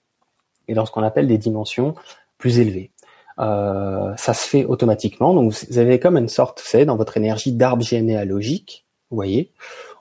et 0.68 0.74
dans 0.74 0.86
ce 0.86 0.92
qu'on 0.92 1.04
appelle 1.04 1.28
des 1.28 1.38
dimensions 1.38 1.96
plus 2.38 2.60
élevées. 2.60 2.92
Ça 3.38 4.34
se 4.34 4.48
fait 4.48 4.66
automatiquement. 4.66 5.34
Donc 5.34 5.54
vous 5.54 5.78
avez 5.78 6.00
comme 6.00 6.18
une 6.18 6.30
sorte, 6.30 6.62
vous 6.62 6.68
savez, 6.68 6.86
dans 6.86 6.98
votre 6.98 7.18
énergie 7.18 7.52
d'arbre 7.52 7.84
généalogique, 7.84 8.86
vous 9.10 9.16
voyez, 9.16 9.52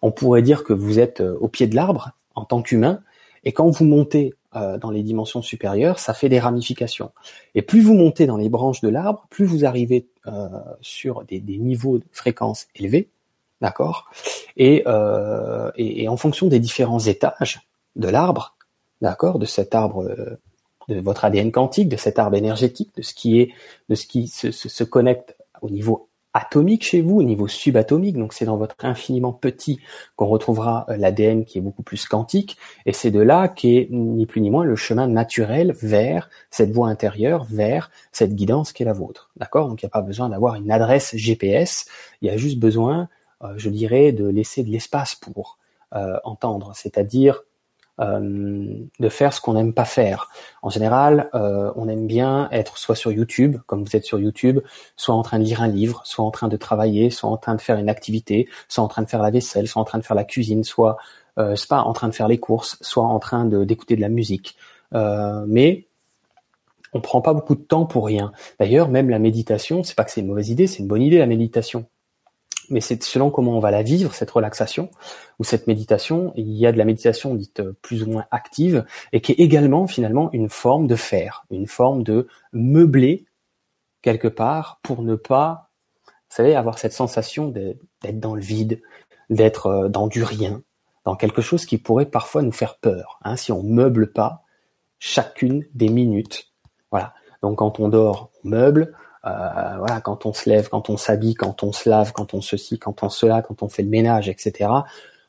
on 0.02 0.10
pourrait 0.10 0.42
dire 0.42 0.64
que 0.64 0.72
vous 0.72 0.98
êtes 0.98 1.20
euh, 1.20 1.36
au 1.40 1.48
pied 1.48 1.66
de 1.66 1.76
l'arbre 1.76 2.10
en 2.34 2.44
tant 2.44 2.62
qu'humain, 2.62 3.00
et 3.44 3.52
quand 3.52 3.70
vous 3.70 3.84
montez 3.84 4.34
euh, 4.56 4.78
dans 4.78 4.90
les 4.90 5.02
dimensions 5.02 5.42
supérieures, 5.42 5.98
ça 5.98 6.12
fait 6.12 6.28
des 6.28 6.40
ramifications. 6.40 7.12
Et 7.54 7.62
plus 7.62 7.80
vous 7.80 7.94
montez 7.94 8.26
dans 8.26 8.36
les 8.36 8.48
branches 8.48 8.80
de 8.80 8.88
l'arbre, 8.88 9.26
plus 9.30 9.44
vous 9.44 9.64
arrivez 9.64 10.08
euh, 10.26 10.48
sur 10.80 11.24
des, 11.24 11.40
niveaux 11.40 11.98
de 11.98 12.04
fréquence 12.12 12.66
élevés, 12.74 13.08
d'accord? 13.60 14.10
Et, 14.56 14.84
et, 15.76 16.08
en 16.08 16.16
fonction 16.16 16.48
des 16.48 16.58
différents 16.58 17.00
étages 17.00 17.60
de 17.94 18.08
l'arbre, 18.08 18.56
d'accord, 19.00 19.38
de 19.38 19.46
cet 19.46 19.74
arbre, 19.74 20.08
de 20.88 21.00
votre 21.00 21.24
ADN 21.24 21.52
quantique, 21.52 21.88
de 21.88 21.96
cet 21.96 22.18
arbre 22.18 22.36
énergétique, 22.36 22.90
de 22.96 23.02
ce 23.02 23.14
qui 23.14 23.40
est, 23.40 23.52
de 23.88 23.94
ce 23.94 24.06
qui 24.06 24.28
se, 24.28 24.50
se 24.50 24.84
connecte 24.84 25.36
au 25.62 25.70
niveau 25.70 26.08
atomique 26.36 26.84
chez 26.84 27.00
vous, 27.00 27.16
au 27.16 27.22
niveau 27.22 27.48
subatomique, 27.48 28.16
donc 28.16 28.34
c'est 28.34 28.44
dans 28.44 28.58
votre 28.58 28.76
infiniment 28.80 29.32
petit 29.32 29.80
qu'on 30.16 30.26
retrouvera 30.26 30.84
euh, 30.90 30.96
l'ADN 30.96 31.46
qui 31.46 31.58
est 31.58 31.62
beaucoup 31.62 31.82
plus 31.82 32.06
quantique, 32.06 32.58
et 32.84 32.92
c'est 32.92 33.10
de 33.10 33.20
là 33.20 33.48
qu'est 33.48 33.88
ni 33.90 34.26
plus 34.26 34.42
ni 34.42 34.50
moins 34.50 34.64
le 34.64 34.76
chemin 34.76 35.06
naturel 35.06 35.72
vers 35.80 36.28
cette 36.50 36.72
voie 36.72 36.88
intérieure, 36.88 37.46
vers 37.48 37.90
cette 38.12 38.34
guidance 38.34 38.72
qui 38.72 38.82
est 38.82 38.86
la 38.86 38.92
vôtre. 38.92 39.30
D'accord? 39.36 39.68
Donc 39.68 39.82
il 39.82 39.86
n'y 39.86 39.88
a 39.88 39.90
pas 39.90 40.02
besoin 40.02 40.28
d'avoir 40.28 40.56
une 40.56 40.70
adresse 40.70 41.16
GPS, 41.16 41.86
il 42.20 42.28
y 42.28 42.30
a 42.30 42.36
juste 42.36 42.58
besoin, 42.58 43.08
euh, 43.42 43.54
je 43.56 43.70
dirais, 43.70 44.12
de 44.12 44.26
laisser 44.26 44.62
de 44.62 44.70
l'espace 44.70 45.14
pour 45.14 45.58
euh, 45.94 46.18
entendre, 46.24 46.72
c'est-à-dire 46.74 47.44
euh, 48.00 48.66
de 49.00 49.08
faire 49.08 49.32
ce 49.32 49.40
qu'on 49.40 49.54
n'aime 49.54 49.72
pas 49.72 49.84
faire. 49.84 50.28
En 50.62 50.70
général, 50.70 51.30
euh, 51.34 51.72
on 51.76 51.88
aime 51.88 52.06
bien 52.06 52.48
être 52.52 52.78
soit 52.78 52.94
sur 52.94 53.12
YouTube, 53.12 53.56
comme 53.66 53.84
vous 53.84 53.96
êtes 53.96 54.04
sur 54.04 54.18
YouTube, 54.18 54.60
soit 54.96 55.14
en 55.14 55.22
train 55.22 55.38
de 55.38 55.44
lire 55.44 55.62
un 55.62 55.68
livre, 55.68 56.02
soit 56.04 56.24
en 56.24 56.30
train 56.30 56.48
de 56.48 56.56
travailler, 56.56 57.10
soit 57.10 57.30
en 57.30 57.36
train 57.36 57.54
de 57.54 57.60
faire 57.60 57.78
une 57.78 57.88
activité, 57.88 58.48
soit 58.68 58.84
en 58.84 58.88
train 58.88 59.02
de 59.02 59.08
faire 59.08 59.22
la 59.22 59.30
vaisselle, 59.30 59.66
soit 59.66 59.80
en 59.80 59.84
train 59.84 59.98
de 59.98 60.04
faire 60.04 60.16
la 60.16 60.24
cuisine, 60.24 60.64
soit 60.64 60.98
euh, 61.38 61.54
pas 61.68 61.80
en 61.80 61.92
train 61.92 62.08
de 62.08 62.14
faire 62.14 62.28
les 62.28 62.38
courses, 62.38 62.78
soit 62.80 63.04
en 63.04 63.18
train 63.18 63.44
de 63.44 63.64
d'écouter 63.64 63.96
de 63.96 64.00
la 64.00 64.08
musique. 64.08 64.56
Euh, 64.94 65.44
mais 65.46 65.86
on 66.92 67.00
prend 67.00 67.20
pas 67.20 67.34
beaucoup 67.34 67.54
de 67.54 67.62
temps 67.62 67.84
pour 67.84 68.06
rien. 68.06 68.32
D'ailleurs, 68.58 68.88
même 68.88 69.10
la 69.10 69.18
méditation, 69.18 69.82
c'est 69.82 69.94
pas 69.94 70.04
que 70.04 70.10
c'est 70.10 70.20
une 70.20 70.28
mauvaise 70.28 70.50
idée, 70.50 70.66
c'est 70.66 70.78
une 70.78 70.88
bonne 70.88 71.02
idée 71.02 71.18
la 71.18 71.26
méditation 71.26 71.86
mais 72.70 72.80
c'est 72.80 73.02
selon 73.02 73.30
comment 73.30 73.56
on 73.56 73.60
va 73.60 73.70
la 73.70 73.82
vivre, 73.82 74.14
cette 74.14 74.30
relaxation 74.30 74.90
ou 75.38 75.44
cette 75.44 75.66
méditation. 75.66 76.32
Il 76.36 76.52
y 76.52 76.66
a 76.66 76.72
de 76.72 76.78
la 76.78 76.84
méditation 76.84 77.34
dite 77.34 77.60
euh, 77.60 77.72
plus 77.82 78.02
ou 78.02 78.10
moins 78.10 78.24
active 78.30 78.84
et 79.12 79.20
qui 79.20 79.32
est 79.32 79.40
également 79.40 79.86
finalement 79.86 80.30
une 80.32 80.48
forme 80.48 80.86
de 80.86 80.96
faire, 80.96 81.44
une 81.50 81.66
forme 81.66 82.02
de 82.02 82.28
meubler 82.52 83.26
quelque 84.02 84.28
part 84.28 84.78
pour 84.82 85.02
ne 85.02 85.16
pas, 85.16 85.70
vous 86.06 86.12
savez, 86.36 86.54
avoir 86.54 86.78
cette 86.78 86.92
sensation 86.92 87.48
d'être 87.48 88.20
dans 88.20 88.34
le 88.34 88.42
vide, 88.42 88.80
d'être 89.30 89.66
euh, 89.66 89.88
dans 89.88 90.06
du 90.06 90.22
rien, 90.22 90.62
dans 91.04 91.16
quelque 91.16 91.42
chose 91.42 91.66
qui 91.66 91.78
pourrait 91.78 92.06
parfois 92.06 92.42
nous 92.42 92.52
faire 92.52 92.78
peur, 92.78 93.18
hein, 93.22 93.36
si 93.36 93.52
on 93.52 93.62
meuble 93.62 94.12
pas 94.12 94.44
chacune 94.98 95.64
des 95.74 95.88
minutes. 95.88 96.52
Voilà. 96.90 97.14
Donc 97.42 97.58
quand 97.58 97.80
on 97.80 97.88
dort, 97.88 98.30
on 98.44 98.48
meuble. 98.48 98.94
Euh, 99.26 99.76
voilà, 99.78 100.00
quand 100.00 100.24
on 100.24 100.32
se 100.32 100.48
lève, 100.48 100.68
quand 100.68 100.88
on 100.88 100.96
s'habille, 100.96 101.34
quand 101.34 101.62
on 101.62 101.72
se 101.72 101.88
lave, 101.88 102.12
quand 102.12 102.34
on 102.34 102.40
ceci, 102.40 102.78
quand 102.78 103.02
on 103.02 103.08
cela, 103.08 103.42
quand 103.42 103.62
on 103.62 103.68
fait 103.68 103.82
le 103.82 103.88
ménage, 103.88 104.28
etc. 104.28 104.70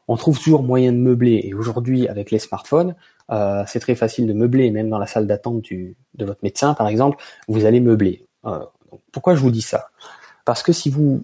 On 0.08 0.18
trouve 0.18 0.40
toujours 0.40 0.64
moyen 0.64 0.92
de 0.92 0.98
meubler. 0.98 1.42
Et 1.44 1.54
aujourd'hui, 1.54 2.08
avec 2.08 2.30
les 2.30 2.40
smartphones, 2.40 2.96
euh, 3.32 3.64
c'est 3.68 3.80
très 3.80 3.96
facile 3.96 4.28
de 4.28 4.34
meubler, 4.34 4.70
même 4.72 4.90
dans 4.90 5.00
la 5.00 5.08
salle 5.08 5.26
d'attente 5.26 5.64
de 5.72 6.26
votre 6.26 6.40
médecin, 6.44 6.74
par 6.74 6.88
exemple, 6.88 7.18
vous 7.48 7.66
allez 7.66 7.80
meubler. 7.80 8.26
Euh, 8.46 8.60
pourquoi 9.12 9.36
je 9.36 9.42
vous 9.42 9.52
dis 9.52 9.62
ça? 9.62 9.90
Parce 10.46 10.64
que 10.64 10.74
si 10.74 10.90
vous 10.90 11.24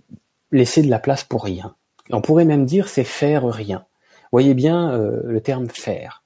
laissez 0.52 0.82
de 0.82 0.90
la 0.90 1.00
place 1.00 1.24
pour 1.24 1.44
rien, 1.44 1.76
on 2.10 2.22
pourrait 2.22 2.46
même 2.46 2.66
dire 2.66 2.90
c'est 2.90 3.06
faire 3.06 3.46
rien. 3.46 3.86
Voyez 4.32 4.56
bien 4.56 4.98
le 4.98 5.40
terme 5.42 5.70
faire. 5.70 6.24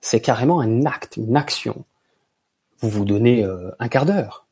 C'est 0.00 0.20
carrément 0.20 0.60
un 0.60 0.86
acte, 0.86 1.16
une 1.16 1.36
action. 1.36 1.84
Vous 2.80 2.88
vous 2.88 3.04
donnez 3.04 3.44
un 3.78 3.88
quart 3.88 4.06
d'heure, 4.06 4.43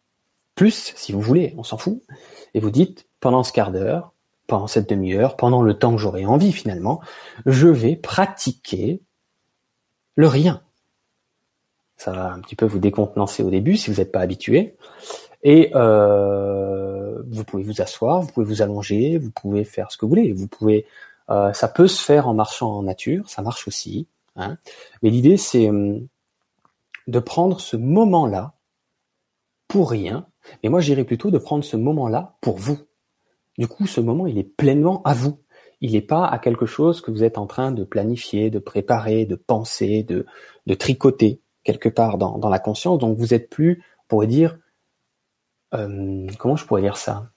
si 0.71 1.13
vous 1.13 1.21
voulez, 1.21 1.55
on 1.57 1.63
s'en 1.63 1.77
fout, 1.77 2.03
et 2.55 2.61
vous 2.61 2.71
dites 2.71 3.07
pendant 3.21 3.43
ce 3.43 3.53
quart 3.53 3.73
d'heure, 3.73 4.13
pendant 4.47 4.67
cette 4.67 4.89
demi-heure, 4.89 5.37
pendant 5.37 5.63
le 5.63 5.75
temps 5.75 5.93
que 5.93 5.99
j'aurai 5.99 6.27
envie 6.27 6.53
finalement, 6.53 7.01
je 7.47 7.69
vais 7.69 7.97
pratiquer 7.97 9.01
le 10.15 10.27
rien. 10.27 10.63
Ça 11.97 12.13
va 12.13 12.33
un 12.33 12.41
petit 12.41 12.57
peu 12.57 12.67
vous 12.67 12.79
décontenancer 12.79 13.43
au 13.43 13.51
début 13.51 13.77
si 13.77 13.91
vous 13.91 13.99
n'êtes 13.99 14.13
pas 14.13 14.21
habitué. 14.21 14.77
Et 15.43 15.71
euh, 15.75 17.23
vous 17.31 17.45
pouvez 17.45 17.63
vous 17.63 17.81
asseoir, 17.81 18.21
vous 18.21 18.33
pouvez 18.33 18.47
vous 18.47 18.63
allonger, 18.63 19.19
vous 19.19 19.31
pouvez 19.31 19.65
faire 19.65 19.91
ce 19.91 19.97
que 19.97 20.05
vous 20.05 20.11
voulez. 20.11 20.33
Vous 20.33 20.49
pouvez, 20.49 20.87
euh, 21.31 21.53
ça 21.53 21.69
peut 21.69 21.89
se 21.89 22.03
faire 22.03 22.29
en 22.29 22.35
marchant 22.35 22.73
en 22.73 22.83
nature, 22.83 23.29
ça 23.29 23.43
marche 23.43 23.67
aussi. 23.69 24.07
Hein. 24.37 24.57
Mais 25.03 25.11
l'idée 25.11 25.37
c'est 25.37 25.69
hum, 25.69 26.07
de 27.07 27.19
prendre 27.19 27.61
ce 27.61 27.77
moment-là 27.77 28.53
pour 29.73 29.91
rien 29.91 30.27
mais 30.63 30.69
moi, 30.69 30.81
j'irais 30.81 31.05
plutôt 31.05 31.31
de 31.31 31.39
prendre 31.39 31.65
ce 31.65 31.77
moment-là 31.77 32.37
pour 32.41 32.59
vous. 32.59 32.79
Du 33.59 33.67
coup, 33.67 33.87
ce 33.87 34.01
moment, 34.01 34.27
il 34.27 34.39
est 34.39 34.45
pleinement 34.45 35.03
à 35.05 35.15
vous. 35.15 35.41
Il 35.81 35.93
n'est 35.93 36.01
pas 36.01 36.27
à 36.27 36.39
quelque 36.39 36.67
chose 36.67 37.01
que 37.01 37.11
vous 37.11 37.25
êtes 37.25 37.39
en 37.39 37.47
train 37.47 37.73
de 37.73 37.85
planifier, 37.85 38.51
de 38.51 38.59
préparer, 38.59 39.25
de 39.25 39.35
penser, 39.35 40.03
de, 40.03 40.27
de 40.67 40.75
tricoter 40.75 41.41
quelque 41.65 41.89
part 41.89 42.19
dans, 42.19 42.39
dans 42.39 42.49
la 42.49 42.59
conscience. 42.59 42.99
Donc, 42.99 43.19
vous 43.19 43.35
êtes 43.35 43.51
plus, 43.51 43.83
on 43.99 44.09
pourrait 44.09 44.27
dire, 44.27 44.59
euh, 45.75 46.27
comment 46.39 46.57
je 46.57 46.65
pourrais 46.67 46.83
dire 46.83 46.97
ça? 46.97 47.31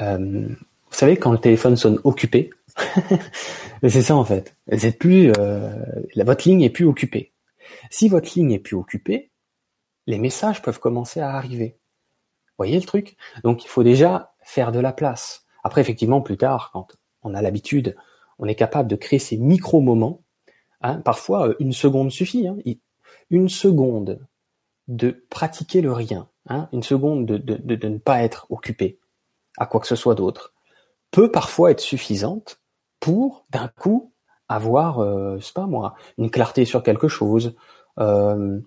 Euh, 0.00 0.48
Vous 0.48 0.96
savez, 0.96 1.16
quand 1.16 1.32
le 1.32 1.38
téléphone 1.38 1.76
sonne 1.76 2.00
occupé, 2.04 2.50
c'est 3.82 4.02
ça 4.02 4.16
en 4.16 4.24
fait. 4.24 4.54
Vous 4.70 4.86
êtes 4.86 4.98
plus, 4.98 5.32
euh, 5.38 5.74
votre 6.16 6.48
ligne 6.48 6.62
est 6.62 6.70
plus 6.70 6.84
occupée. 6.84 7.32
Si 7.90 8.08
votre 8.08 8.30
ligne 8.36 8.52
est 8.52 8.58
plus 8.58 8.76
occupée, 8.76 9.27
les 10.08 10.18
messages 10.18 10.62
peuvent 10.62 10.80
commencer 10.80 11.20
à 11.20 11.34
arriver 11.34 11.78
voyez 12.58 12.78
le 12.78 12.84
truc? 12.84 13.16
Donc 13.44 13.64
il 13.64 13.68
faut 13.68 13.82
déjà 13.82 14.34
faire 14.42 14.72
de 14.72 14.80
la 14.80 14.92
place. 14.92 15.46
Après, 15.64 15.80
effectivement, 15.80 16.20
plus 16.20 16.36
tard, 16.36 16.70
quand 16.72 16.88
on 17.22 17.34
a 17.34 17.42
l'habitude, 17.42 17.96
on 18.38 18.46
est 18.46 18.54
capable 18.54 18.88
de 18.88 18.96
créer 18.96 19.18
ces 19.18 19.36
micro-moments. 19.36 20.22
Hein, 20.80 21.00
parfois, 21.00 21.48
euh, 21.48 21.54
une 21.60 21.72
seconde 21.72 22.10
suffit. 22.10 22.46
Hein. 22.46 22.58
Une 23.30 23.48
seconde 23.48 24.20
de 24.86 25.24
pratiquer 25.30 25.80
le 25.80 25.92
rien, 25.92 26.28
hein, 26.48 26.68
une 26.72 26.82
seconde 26.82 27.26
de, 27.26 27.88
ne 27.88 27.98
pas 27.98 28.22
être 28.22 28.46
occupé 28.48 28.98
à 29.58 29.66
quoi 29.66 29.80
que 29.80 29.86
ce 29.86 29.96
soit 29.96 30.14
d'autre, 30.14 30.54
peut 31.10 31.30
parfois 31.30 31.70
être 31.72 31.80
suffisante 31.80 32.60
pour, 33.00 33.44
d'un 33.50 33.68
coup, 33.68 34.12
avoir, 34.48 35.00
euh, 35.00 35.38
pas 35.54 35.66
moi, 35.66 35.94
une 36.16 36.30
clarté 36.30 36.64
sur 36.64 36.82
quelque 36.82 37.08
chose, 37.08 37.54
euh, 37.98 38.60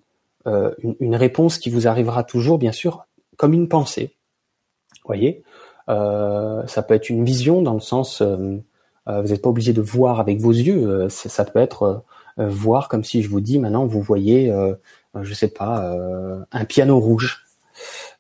euh, 0.48 0.74
une, 1.00 1.16
réponse 1.16 1.58
qui 1.58 1.70
vous 1.70 1.88
arrivera 1.88 2.24
toujours, 2.24 2.58
bien 2.58 2.72
sûr, 2.72 3.06
comme 3.38 3.54
une 3.54 3.68
pensée. 3.68 4.16
voyez 5.06 5.44
euh, 5.90 6.66
Ça 6.68 6.82
peut 6.82 6.94
être 6.94 7.10
une 7.10 7.26
vision 7.26 7.62
dans 7.62 7.74
le 7.74 7.80
sens, 7.80 8.22
euh, 8.22 8.58
vous 9.08 9.28
n'êtes 9.28 9.42
pas 9.42 9.50
obligé 9.50 9.74
de 9.74 9.82
voir 9.82 10.20
avec 10.20 10.40
vos 10.40 10.52
yeux. 10.52 11.10
ça 11.10 11.46
peut 11.46 11.60
être 11.60 12.04
voir 12.38 12.88
comme 12.88 13.04
si 13.04 13.22
je 13.22 13.30
vous 13.30 13.42
dis 13.42 13.60
maintenant 13.60 13.86
vous 13.86 14.02
voyez, 14.02 14.54
je 15.20 15.34
sais 15.34 15.50
pas, 15.50 15.94
un 16.52 16.66
piano 16.66 17.00
rouge. 17.00 17.44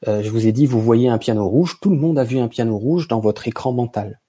je 0.05 0.29
vous 0.29 0.47
ai 0.47 0.51
dit 0.51 0.65
vous 0.65 0.81
voyez 0.81 1.07
un 1.07 1.17
piano 1.17 1.47
rouge. 1.47 1.77
Tout 1.81 1.91
le 1.91 1.95
monde 1.95 2.19
a 2.19 2.23
vu 2.23 2.39
un 2.39 2.47
piano 2.47 2.77
rouge 2.77 3.07
dans 3.07 3.19
votre 3.19 3.47
écran 3.47 3.71
mental. 3.71 4.19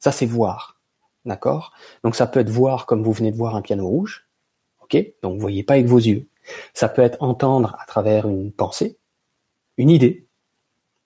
Ça 0.00 0.12
c'est 0.12 0.26
voir. 0.26 0.76
D'accord? 1.24 1.72
Donc 2.02 2.16
ça 2.16 2.26
peut 2.26 2.40
être 2.40 2.50
voir 2.50 2.84
comme 2.84 3.02
vous 3.02 3.12
venez 3.12 3.30
de 3.30 3.36
voir 3.36 3.54
un 3.54 3.62
piano 3.62 3.86
rouge. 3.86 4.26
Ok? 4.82 4.96
Donc 5.22 5.34
vous 5.34 5.40
voyez 5.40 5.62
pas 5.62 5.74
avec 5.74 5.86
vos 5.86 5.98
yeux. 5.98 6.26
Ça 6.74 6.88
peut 6.88 7.02
être 7.02 7.22
entendre 7.22 7.76
à 7.80 7.86
travers 7.86 8.28
une 8.28 8.52
pensée, 8.52 8.98
une 9.76 9.90
idée 9.90 10.26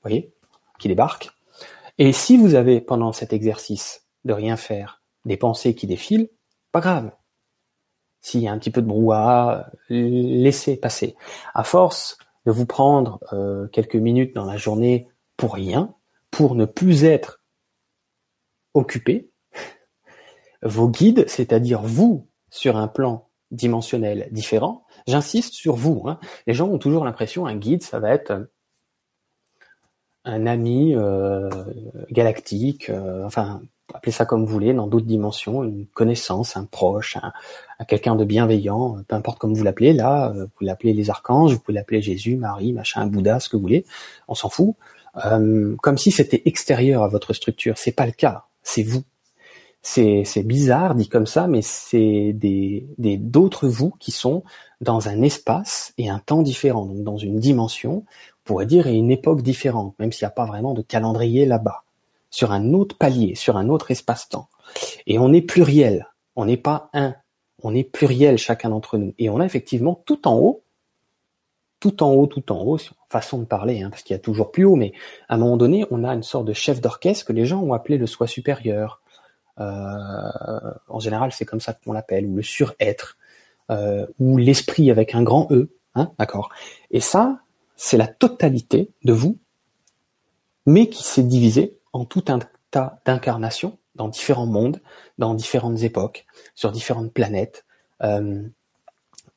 voyez, 0.07 0.33
qui 0.79 0.89
débarque. 0.89 1.31
Et 1.99 2.13
si 2.13 2.37
vous 2.37 2.55
avez 2.55 2.81
pendant 2.81 3.13
cet 3.13 3.33
exercice 3.33 4.07
de 4.25 4.33
rien 4.33 4.57
faire 4.57 5.03
des 5.25 5.37
pensées 5.37 5.75
qui 5.75 5.87
défilent, 5.87 6.31
pas 6.73 6.81
grave. 6.81 7.11
S'il 8.21 8.41
y 8.41 8.49
a 8.49 8.53
un 8.53 8.59
petit 8.59 8.71
peu 8.71 8.83
de 8.83 8.87
brouhaha, 8.87 9.71
laissez 9.89 10.77
passer. 10.77 11.17
À 11.55 11.65
force 11.65 12.19
de 12.45 12.53
vous 12.53 12.67
prendre 12.67 13.21
euh, 13.33 13.67
quelques 13.69 13.97
minutes 13.97 14.35
dans 14.35 14.45
la 14.45 14.57
journée 14.57 15.09
pour 15.37 15.55
rien, 15.55 15.95
pour 16.31 16.55
ne 16.55 16.65
plus 16.65 17.05
être 17.05 17.43
occupé, 18.75 19.31
vos 20.63 20.89
guides, 20.89 21.29
c'est-à-dire 21.29 21.83
vous, 21.83 22.29
sur 22.51 22.77
un 22.77 22.89
plan 22.89 23.29
dimensionnel 23.51 24.29
différent, 24.33 24.86
j'insiste 25.07 25.55
sur 25.55 25.77
vous. 25.77 26.05
Hein. 26.07 26.19
Les 26.47 26.55
gens 26.55 26.69
ont 26.69 26.79
toujours 26.79 27.05
l'impression 27.05 27.47
un 27.47 27.57
guide, 27.57 27.83
ça 27.83 28.01
va 28.01 28.11
être 28.11 28.49
un 30.27 30.47
ami 30.47 30.95
euh, 30.95 31.49
galactique, 32.11 32.91
euh, 32.91 33.25
enfin 33.25 33.63
appelez 33.95 34.11
ça 34.11 34.27
comme 34.27 34.45
vous 34.45 34.53
voulez, 34.53 34.75
dans 34.75 34.89
d'autres 34.89 35.07
dimensions, 35.07 35.63
une 35.63 35.87
connaissance, 35.87 36.57
un 36.57 36.65
proche, 36.65 37.17
un, 37.17 37.85
quelqu'un 37.85 38.17
de 38.17 38.25
bienveillant, 38.25 38.99
peu 39.07 39.15
importe 39.15 39.39
comme 39.39 39.55
vous 39.55 39.63
l'appelez. 39.63 39.93
Là, 39.93 40.33
euh, 40.33 40.47
vous 40.59 40.67
l'appelez 40.67 40.93
les 40.93 41.09
archanges, 41.09 41.55
vous 41.55 41.61
pouvez 41.61 41.75
l'appeler 41.75 42.03
Jésus, 42.03 42.37
Marie, 42.37 42.73
machin, 42.73 43.07
Bouddha, 43.07 43.39
ce 43.39 43.49
que 43.49 43.57
vous 43.57 43.63
voulez, 43.63 43.87
on 44.27 44.35
s'en 44.35 44.49
fout. 44.49 44.75
comme 45.15 45.99
si 45.99 46.11
c'était 46.11 46.43
extérieur 46.45 47.05
à 47.05 47.09
votre 47.09 47.33
structure. 47.33 47.79
C'est 47.79 47.93
pas 47.93 48.07
le 48.07 48.13
cas, 48.13 48.47
c'est 48.63 48.83
vous. 48.83 49.05
C'est, 49.89 50.43
bizarre 50.43 50.97
dit 50.97 51.09
comme 51.09 51.29
ça, 51.29 51.47
mais 51.47 51.63
c'est 51.63 52.33
des, 52.33 52.89
d'autres 52.99 53.69
vous 53.69 53.93
qui 54.01 54.11
sont 54.11 54.43
dans 54.81 55.09
un 55.09 55.23
espace 55.23 55.95
et 55.97 56.11
un 56.11 56.19
temps 56.19 56.43
différent, 56.43 56.85
donc 56.87 57.05
dans 57.05 57.17
une 57.17 57.39
dimension 57.39 58.05
pourrait 58.43 58.67
dire, 58.67 58.89
et 58.89 58.95
une 58.95 59.13
époque 59.13 59.43
différente, 59.43 59.95
même 60.01 60.11
s'il 60.11 60.25
n'y 60.25 60.31
a 60.31 60.33
pas 60.33 60.45
vraiment 60.45 60.75
de 60.75 60.83
calendrier 60.83 61.47
là-bas, 61.47 61.85
sur 62.31 62.51
un 62.51 62.75
autre 62.75 62.99
palier, 62.99 63.37
sur 63.37 63.57
un 63.57 63.69
autre 63.69 63.93
espace-temps. 63.93 64.49
Et 65.07 65.21
on 65.21 65.33
est 65.33 65.41
pluriel, 65.41 66.09
on 66.35 66.47
n'est 66.47 66.57
pas 66.57 66.91
un, 66.93 67.15
on 67.63 67.73
est 67.73 67.85
pluriel 67.85 68.39
chacun 68.39 68.71
d'entre 68.71 68.99
nous. 68.99 69.15
Et 69.19 69.31
on 69.31 69.39
a 69.39 69.47
effectivement 69.47 70.03
tout 70.05 70.27
en 70.27 70.37
haut, 70.37 70.65
tout 71.79 72.03
en 72.03 72.11
haut, 72.11 72.27
tout 72.27 72.51
en 72.51 72.61
haut, 72.65 72.79
façon 73.09 73.39
de 73.39 73.45
parler, 73.45 73.83
hein, 73.83 73.91
parce 73.91 74.03
qu'il 74.03 74.15
y 74.15 74.19
a 74.19 74.23
toujours 74.23 74.51
plus 74.51 74.65
haut, 74.65 74.75
mais 74.75 74.93
à 75.29 75.37
un 75.37 75.39
moment 75.39 75.57
donné, 75.57 75.87
on 75.93 76.03
a 76.03 76.13
une 76.13 76.25
sorte 76.25 76.47
de 76.47 76.55
chef 76.55 76.81
d'orchestre 76.81 77.25
que 77.25 77.33
les 77.33 77.47
gens 77.47 77.63
ont 77.63 77.73
appelé 77.73 77.99
le 77.99 78.09
soi 78.09 78.27
supérieur. 78.27 79.01
Euh, 79.59 80.73
en 80.89 81.01
général, 81.01 81.33
c'est 81.33 81.45
comme 81.45 81.61
ça 81.61 81.73
qu'on 81.73 81.93
l'appelle, 81.93 82.27
ou 82.27 82.37
le 82.37 82.43
surêtre, 82.43 83.17
euh, 83.71 84.07
ou 84.19 84.37
l'esprit 84.37 84.91
avec 84.91 85.15
un 85.15 85.23
grand 85.23 85.49
E, 85.51 85.71
hein, 85.95 86.13
d'accord? 86.19 86.51
Et 86.91 87.01
ça, 87.01 87.41
c'est 87.77 87.97
la 87.97 88.07
totalité 88.07 88.91
de 89.05 89.13
vous, 89.13 89.39
mais 90.67 90.89
qui 90.89 91.05
s'est 91.05 91.23
divisé 91.23 91.79
en 91.93 92.05
tout 92.05 92.25
un 92.29 92.39
tas 92.71 93.01
d'incarnations 93.05 93.79
dans 93.95 94.09
différents 94.09 94.47
mondes, 94.47 94.81
dans 95.19 95.35
différentes 95.35 95.83
époques, 95.83 96.27
sur 96.55 96.71
différentes 96.73 97.13
planètes. 97.13 97.65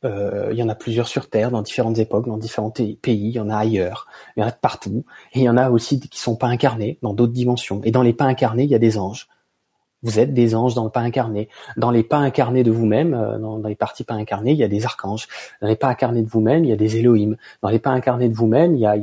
Euh, 0.05 0.49
il 0.51 0.57
y 0.57 0.63
en 0.63 0.69
a 0.69 0.75
plusieurs 0.75 1.07
sur 1.07 1.29
Terre, 1.29 1.51
dans 1.51 1.61
différentes 1.61 1.97
époques, 1.97 2.27
dans 2.27 2.37
différents 2.37 2.71
pays. 2.71 2.97
Il 3.03 3.31
y 3.31 3.39
en 3.39 3.49
a 3.49 3.57
ailleurs, 3.57 4.07
il 4.35 4.41
y 4.41 4.43
en 4.43 4.47
a 4.47 4.51
partout. 4.51 5.05
Et 5.33 5.39
il 5.39 5.43
y 5.43 5.49
en 5.49 5.57
a 5.57 5.69
aussi 5.69 5.99
qui 5.99 6.19
sont 6.19 6.35
pas 6.35 6.47
incarnés 6.47 6.99
dans 7.01 7.13
d'autres 7.13 7.33
dimensions. 7.33 7.81
Et 7.83 7.91
dans 7.91 8.01
les 8.01 8.13
pas 8.13 8.25
incarnés, 8.25 8.63
il 8.63 8.69
y 8.69 8.75
a 8.75 8.79
des 8.79 8.97
anges. 8.97 9.27
Vous 10.01 10.19
êtes 10.19 10.33
des 10.33 10.55
anges 10.55 10.75
dans 10.75 10.85
le 10.85 10.89
pas 10.89 11.01
incarné. 11.01 11.49
Dans 11.75 11.91
les 11.91 12.03
pas 12.03 12.17
incarnés 12.17 12.63
de 12.63 12.71
vous-même, 12.71 13.13
euh, 13.13 13.37
dans, 13.37 13.57
les 13.57 13.75
parties 13.75 14.05
pas 14.05 14.13
incarnées, 14.13 14.51
il 14.51 14.57
y 14.57 14.63
a 14.63 14.69
des 14.69 14.85
archanges. 14.85 15.27
Dans 15.61 15.67
les 15.67 15.75
pas 15.75 15.87
incarnés 15.87 16.21
de 16.21 16.29
vous-même, 16.29 16.63
il 16.63 16.69
y 16.69 16.73
a 16.73 16.77
des 16.77 16.97
Elohim. 16.97 17.35
Dans 17.61 17.69
les 17.69 17.79
pas 17.79 17.89
incarnés 17.89 18.29
de 18.29 18.33
vous-même, 18.33 18.75
il 18.75 18.79
y 18.79 18.85
a, 18.85 18.95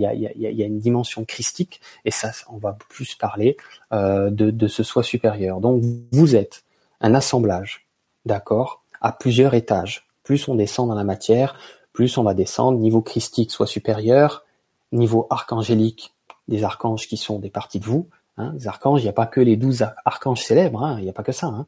une 0.67 0.79
dimension 0.79 1.25
christique. 1.25 1.81
Et 2.05 2.11
ça, 2.11 2.31
on 2.51 2.57
va 2.57 2.77
plus 2.89 3.15
parler 3.15 3.57
euh, 3.93 4.31
de, 4.31 4.51
de 4.51 4.69
ce 4.69 4.83
soi 4.83 5.03
supérieur. 5.03 5.61
Donc, 5.61 5.83
vous 6.13 6.35
êtes 6.35 6.65
un 7.03 7.15
assemblage, 7.15 7.87
d'accord, 8.25 8.83
à 9.03 9.13
plusieurs 9.13 9.53
étages. 9.53 10.07
Plus 10.23 10.49
on 10.49 10.55
descend 10.55 10.89
dans 10.89 10.95
la 10.95 11.05
matière, 11.05 11.59
plus 11.93 12.17
on 12.17 12.23
va 12.23 12.33
descendre. 12.33 12.79
Niveau 12.79 13.03
christique, 13.03 13.53
soit 13.53 13.67
supérieur. 13.67 14.45
Niveau 14.93 15.27
archangélique, 15.29 16.15
des 16.49 16.65
archanges 16.65 17.07
qui 17.07 17.17
sont 17.19 17.39
des 17.39 17.51
parties 17.51 17.81
de 17.81 17.85
vous 17.85 18.09
Hein, 18.39 18.53
les 18.59 18.69
archanges, 18.69 19.01
il 19.01 19.05
n'y 19.05 19.11
a 19.11 19.15
pas 19.15 19.27
que 19.27 19.41
les 19.41 19.57
douze 19.57 19.87
archanges 20.05 20.43
célèbres, 20.43 20.85
hein, 20.85 20.97
il 20.99 21.05
n'y 21.05 21.11
a 21.11 21.15
pas 21.15 21.23
que 21.23 21.33
ça. 21.33 21.47
Hein. 21.47 21.67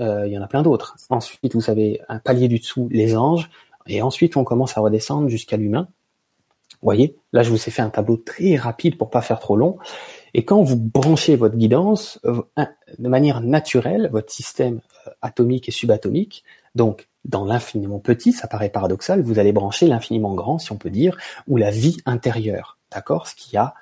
Euh, 0.00 0.26
il 0.26 0.32
y 0.32 0.38
en 0.38 0.42
a 0.42 0.48
plein 0.48 0.62
d'autres. 0.62 0.96
Ensuite, 1.08 1.54
vous 1.54 1.70
avez 1.70 2.00
un 2.08 2.18
palier 2.18 2.48
du 2.48 2.58
dessous, 2.58 2.88
les 2.90 3.16
anges, 3.16 3.48
et 3.86 4.02
ensuite 4.02 4.36
on 4.36 4.44
commence 4.44 4.76
à 4.76 4.80
redescendre 4.80 5.28
jusqu'à 5.28 5.56
l'humain. 5.56 5.88
Vous 6.80 6.86
voyez, 6.86 7.16
là 7.32 7.42
je 7.42 7.50
vous 7.50 7.56
ai 7.56 7.70
fait 7.70 7.82
un 7.82 7.90
tableau 7.90 8.16
très 8.16 8.54
rapide 8.54 8.98
pour 8.98 9.10
pas 9.10 9.22
faire 9.22 9.40
trop 9.40 9.56
long. 9.56 9.78
Et 10.34 10.44
quand 10.44 10.62
vous 10.62 10.76
branchez 10.76 11.36
votre 11.36 11.56
guidance 11.56 12.20
de 12.98 13.08
manière 13.08 13.40
naturelle, 13.40 14.10
votre 14.12 14.30
système 14.30 14.80
euh, 15.06 15.10
atomique 15.22 15.68
et 15.68 15.72
subatomique, 15.72 16.44
donc 16.74 17.08
dans 17.24 17.44
l'infiniment 17.44 17.98
petit, 17.98 18.32
ça 18.32 18.46
paraît 18.46 18.68
paradoxal, 18.68 19.22
vous 19.22 19.38
allez 19.38 19.52
brancher 19.52 19.86
l'infiniment 19.86 20.34
grand, 20.34 20.58
si 20.58 20.70
on 20.70 20.76
peut 20.76 20.90
dire, 20.90 21.16
ou 21.48 21.56
la 21.56 21.70
vie 21.70 21.96
intérieure, 22.06 22.78
d'accord? 22.92 23.26
Ce 23.26 23.34
qui 23.34 23.56
a 23.56 23.74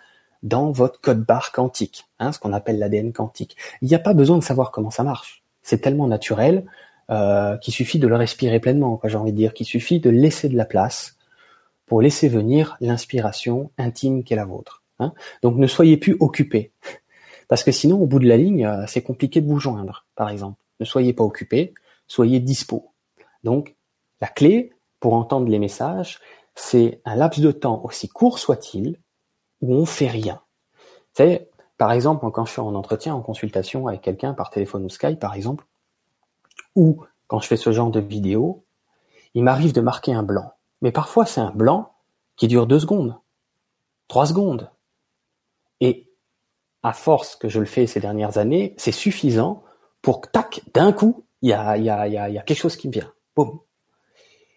dans 0.46 0.70
votre 0.70 1.00
code 1.00 1.24
barre 1.24 1.50
quantique, 1.50 2.06
hein, 2.20 2.30
ce 2.30 2.38
qu'on 2.38 2.52
appelle 2.52 2.78
l'ADN 2.78 3.12
quantique. 3.12 3.56
Il 3.82 3.88
n'y 3.88 3.94
a 3.94 3.98
pas 3.98 4.14
besoin 4.14 4.38
de 4.38 4.44
savoir 4.44 4.70
comment 4.70 4.90
ça 4.90 5.02
marche. 5.02 5.42
C'est 5.62 5.80
tellement 5.80 6.06
naturel 6.06 6.64
euh, 7.10 7.56
qu'il 7.58 7.74
suffit 7.74 7.98
de 7.98 8.06
le 8.06 8.14
respirer 8.14 8.60
pleinement, 8.60 9.00
j'ai 9.04 9.16
envie 9.16 9.32
de 9.32 9.36
dire, 9.36 9.54
qu'il 9.54 9.66
suffit 9.66 9.98
de 9.98 10.08
laisser 10.08 10.48
de 10.48 10.56
la 10.56 10.64
place 10.64 11.16
pour 11.86 12.00
laisser 12.00 12.28
venir 12.28 12.76
l'inspiration 12.80 13.70
intime 13.76 14.22
qu'est 14.22 14.36
la 14.36 14.44
vôtre. 14.44 14.84
Hein. 15.00 15.12
Donc 15.42 15.56
ne 15.56 15.66
soyez 15.66 15.96
plus 15.96 16.16
occupé, 16.20 16.70
parce 17.48 17.64
que 17.64 17.72
sinon 17.72 18.00
au 18.00 18.06
bout 18.06 18.20
de 18.20 18.28
la 18.28 18.36
ligne, 18.36 18.66
euh, 18.66 18.84
c'est 18.86 19.02
compliqué 19.02 19.40
de 19.40 19.48
vous 19.48 19.58
joindre, 19.58 20.06
par 20.14 20.28
exemple. 20.28 20.58
Ne 20.78 20.84
soyez 20.84 21.12
pas 21.12 21.24
occupé, 21.24 21.74
soyez 22.06 22.38
dispo. 22.38 22.92
Donc 23.42 23.74
la 24.20 24.28
clé 24.28 24.72
pour 25.00 25.14
entendre 25.14 25.48
les 25.48 25.58
messages, 25.58 26.20
c'est 26.54 27.00
un 27.04 27.16
laps 27.16 27.42
de 27.42 27.50
temps 27.50 27.82
aussi 27.84 28.08
court 28.08 28.38
soit-il, 28.38 28.96
où 29.60 29.75
on 29.75 29.86
fait 29.86 30.08
rien. 30.08 30.40
Savez, 31.12 31.48
par 31.78 31.92
exemple, 31.92 32.30
quand 32.30 32.44
je 32.44 32.52
suis 32.52 32.60
en 32.60 32.75
entretien, 32.75 33.14
en 33.14 33.20
consultation 33.20 33.86
avec 33.86 34.02
quelqu'un 34.02 34.34
par 34.34 34.50
téléphone 34.50 34.84
ou 34.84 34.88
Skype, 34.88 35.18
par 35.18 35.34
exemple, 35.34 35.66
ou 36.75 37.04
quand 37.26 37.40
je 37.40 37.48
fais 37.48 37.56
ce 37.56 37.72
genre 37.72 37.90
de 37.90 38.00
vidéo, 38.00 38.64
il 39.34 39.42
m'arrive 39.42 39.72
de 39.72 39.80
marquer 39.80 40.12
un 40.12 40.22
blanc. 40.22 40.52
Mais 40.82 40.92
parfois, 40.92 41.26
c'est 41.26 41.40
un 41.40 41.50
blanc 41.50 41.94
qui 42.36 42.48
dure 42.48 42.66
deux 42.66 42.81
secondes, 42.81 43.18
trois 44.09 44.26
secondes. 44.26 44.70
Et 45.81 46.11
à 46.83 46.92
force 46.92 47.37
que 47.37 47.48
je 47.48 47.61
le 47.61 47.66
fais 47.66 47.87
ces 47.87 48.00
dernières 48.00 48.38
années, 48.38 48.74
c'est 48.78 48.92
suffisant 48.92 49.62
pour 50.02 50.20
que, 50.20 50.31
tac, 50.31 50.62
d'un 50.72 50.92
coup, 50.92 51.24
il 51.42 51.50
y 51.50 51.52
a, 51.52 51.76
y, 51.76 51.90
a, 51.90 52.09
y, 52.09 52.12
y 52.12 52.38
a 52.38 52.42
quelque 52.42 52.59
chose 52.59 52.76
qui 52.76 52.88
me 52.88 52.92
vient. 52.92 53.12
Boum. 53.35 53.61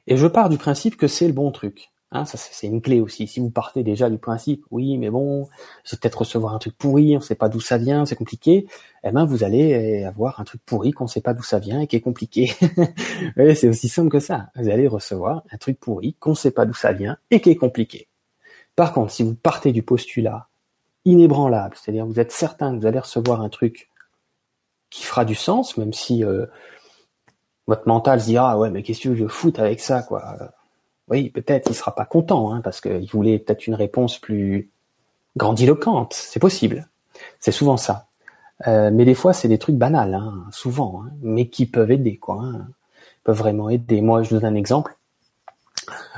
Et 0.08 0.18
je 0.18 0.28
pars 0.28 0.50
du 0.50 0.58
principe 0.58 0.98
que 0.98 1.08
c'est 1.08 1.28
le 1.28 1.34
bon 1.34 1.52
truc. 1.52 1.92
Hein, 2.12 2.26
ça 2.26 2.40
c'est 2.40 2.66
une 2.66 2.82
clé 2.82 3.02
aussi. 3.02 3.28
Si 3.28 3.40
vous 3.40 3.52
partez 3.52 3.84
déjà 3.84 4.10
du 4.10 4.18
principe, 4.18 4.66
oui, 4.72 4.98
mais 4.98 5.12
bon, 5.12 5.44
vais 5.44 5.98
peut-être 6.02 6.20
recevoir 6.20 6.56
un 6.56 6.60
truc 6.60 6.76
pourri, 6.76 7.16
on 7.16 7.22
sait 7.22 7.36
pas 7.36 7.50
d'où 7.50 7.60
ça 7.60 7.78
vient, 7.78 8.06
c'est 8.06 8.16
compliqué. 8.16 8.68
Eh 9.04 9.12
ben, 9.12 9.26
vous 9.26 9.44
allez 9.44 10.04
avoir 10.06 10.40
un 10.40 10.44
truc 10.44 10.62
pourri 10.66 10.92
qu'on 10.92 11.06
sait 11.06 11.22
pas 11.22 11.36
d'où 11.36 11.44
ça 11.44 11.60
vient 11.60 11.82
et 11.82 11.88
qui 11.88 11.96
est 11.96 12.02
compliqué. 12.02 12.52
c'est 13.56 13.70
aussi 13.70 13.90
simple 13.90 14.10
que 14.10 14.20
ça. 14.20 14.50
Vous 14.56 14.70
allez 14.70 14.88
recevoir 14.88 15.44
un 15.52 15.58
truc 15.58 15.80
pourri 15.80 16.16
qu'on 16.16 16.34
sait 16.34 16.52
pas 16.52 16.66
d'où 16.66 16.74
ça 16.74 16.94
vient 16.94 17.18
et 17.30 17.42
qui 17.42 17.52
est 17.52 17.56
compliqué. 17.56 18.08
Par 18.76 18.94
contre, 18.94 19.12
si 19.12 19.24
vous 19.24 19.36
partez 19.36 19.72
du 19.72 19.84
postulat 19.84 20.48
inébranlable, 21.06 21.76
c'est-à-dire 21.78 22.08
vous 22.08 22.20
êtes 22.20 22.32
certain 22.32 22.74
que 22.74 22.80
vous 22.80 22.86
allez 22.88 23.00
recevoir 23.00 23.42
un 23.42 23.50
truc 23.50 23.90
qui 24.90 25.04
fera 25.04 25.26
du 25.26 25.36
sens, 25.36 25.78
même 25.78 25.94
si 25.94 26.24
euh, 26.24 26.48
votre 27.68 27.88
mental 27.88 28.20
se 28.20 28.26
dira 28.26 28.52
ah 28.52 28.58
ouais 28.58 28.72
mais 28.72 28.82
qu'est-ce 28.82 29.02
que 29.02 29.16
je 29.16 29.28
foute 29.28 29.60
avec 29.60 29.80
ça 29.80 30.02
quoi? 30.02 30.52
Oui, 31.10 31.30
peut-être 31.30 31.70
il 31.70 31.76
sera 31.76 31.96
pas 31.96 32.06
content, 32.06 32.54
hein, 32.54 32.62
parce 32.62 32.82
qu'il 32.82 33.10
voulait 33.10 33.40
peut-être 33.40 33.68
une 33.68 33.76
réponse 33.76 34.18
plus 34.20 34.70
grandiloquente. 35.38 36.14
C'est 36.14 36.40
possible. 36.40 36.88
C'est 37.40 37.52
souvent 37.52 37.78
ça. 37.78 38.08
Euh, 38.68 38.92
mais 38.94 39.06
des 39.06 39.16
fois, 39.16 39.34
c'est 39.34 39.48
des 39.48 39.58
trucs 39.58 39.76
banals, 39.76 40.14
hein, 40.14 40.46
souvent, 40.52 41.04
hein, 41.04 41.12
mais 41.22 41.48
qui 41.48 41.66
peuvent 41.66 41.92
aider, 41.92 42.18
quoi. 42.18 42.44
Peuvent 43.24 43.38
vraiment 43.38 43.70
aider. 43.70 44.02
Moi, 44.02 44.24
je 44.24 44.32
donne 44.32 44.46
un 44.46 44.56
exemple. 44.56 44.96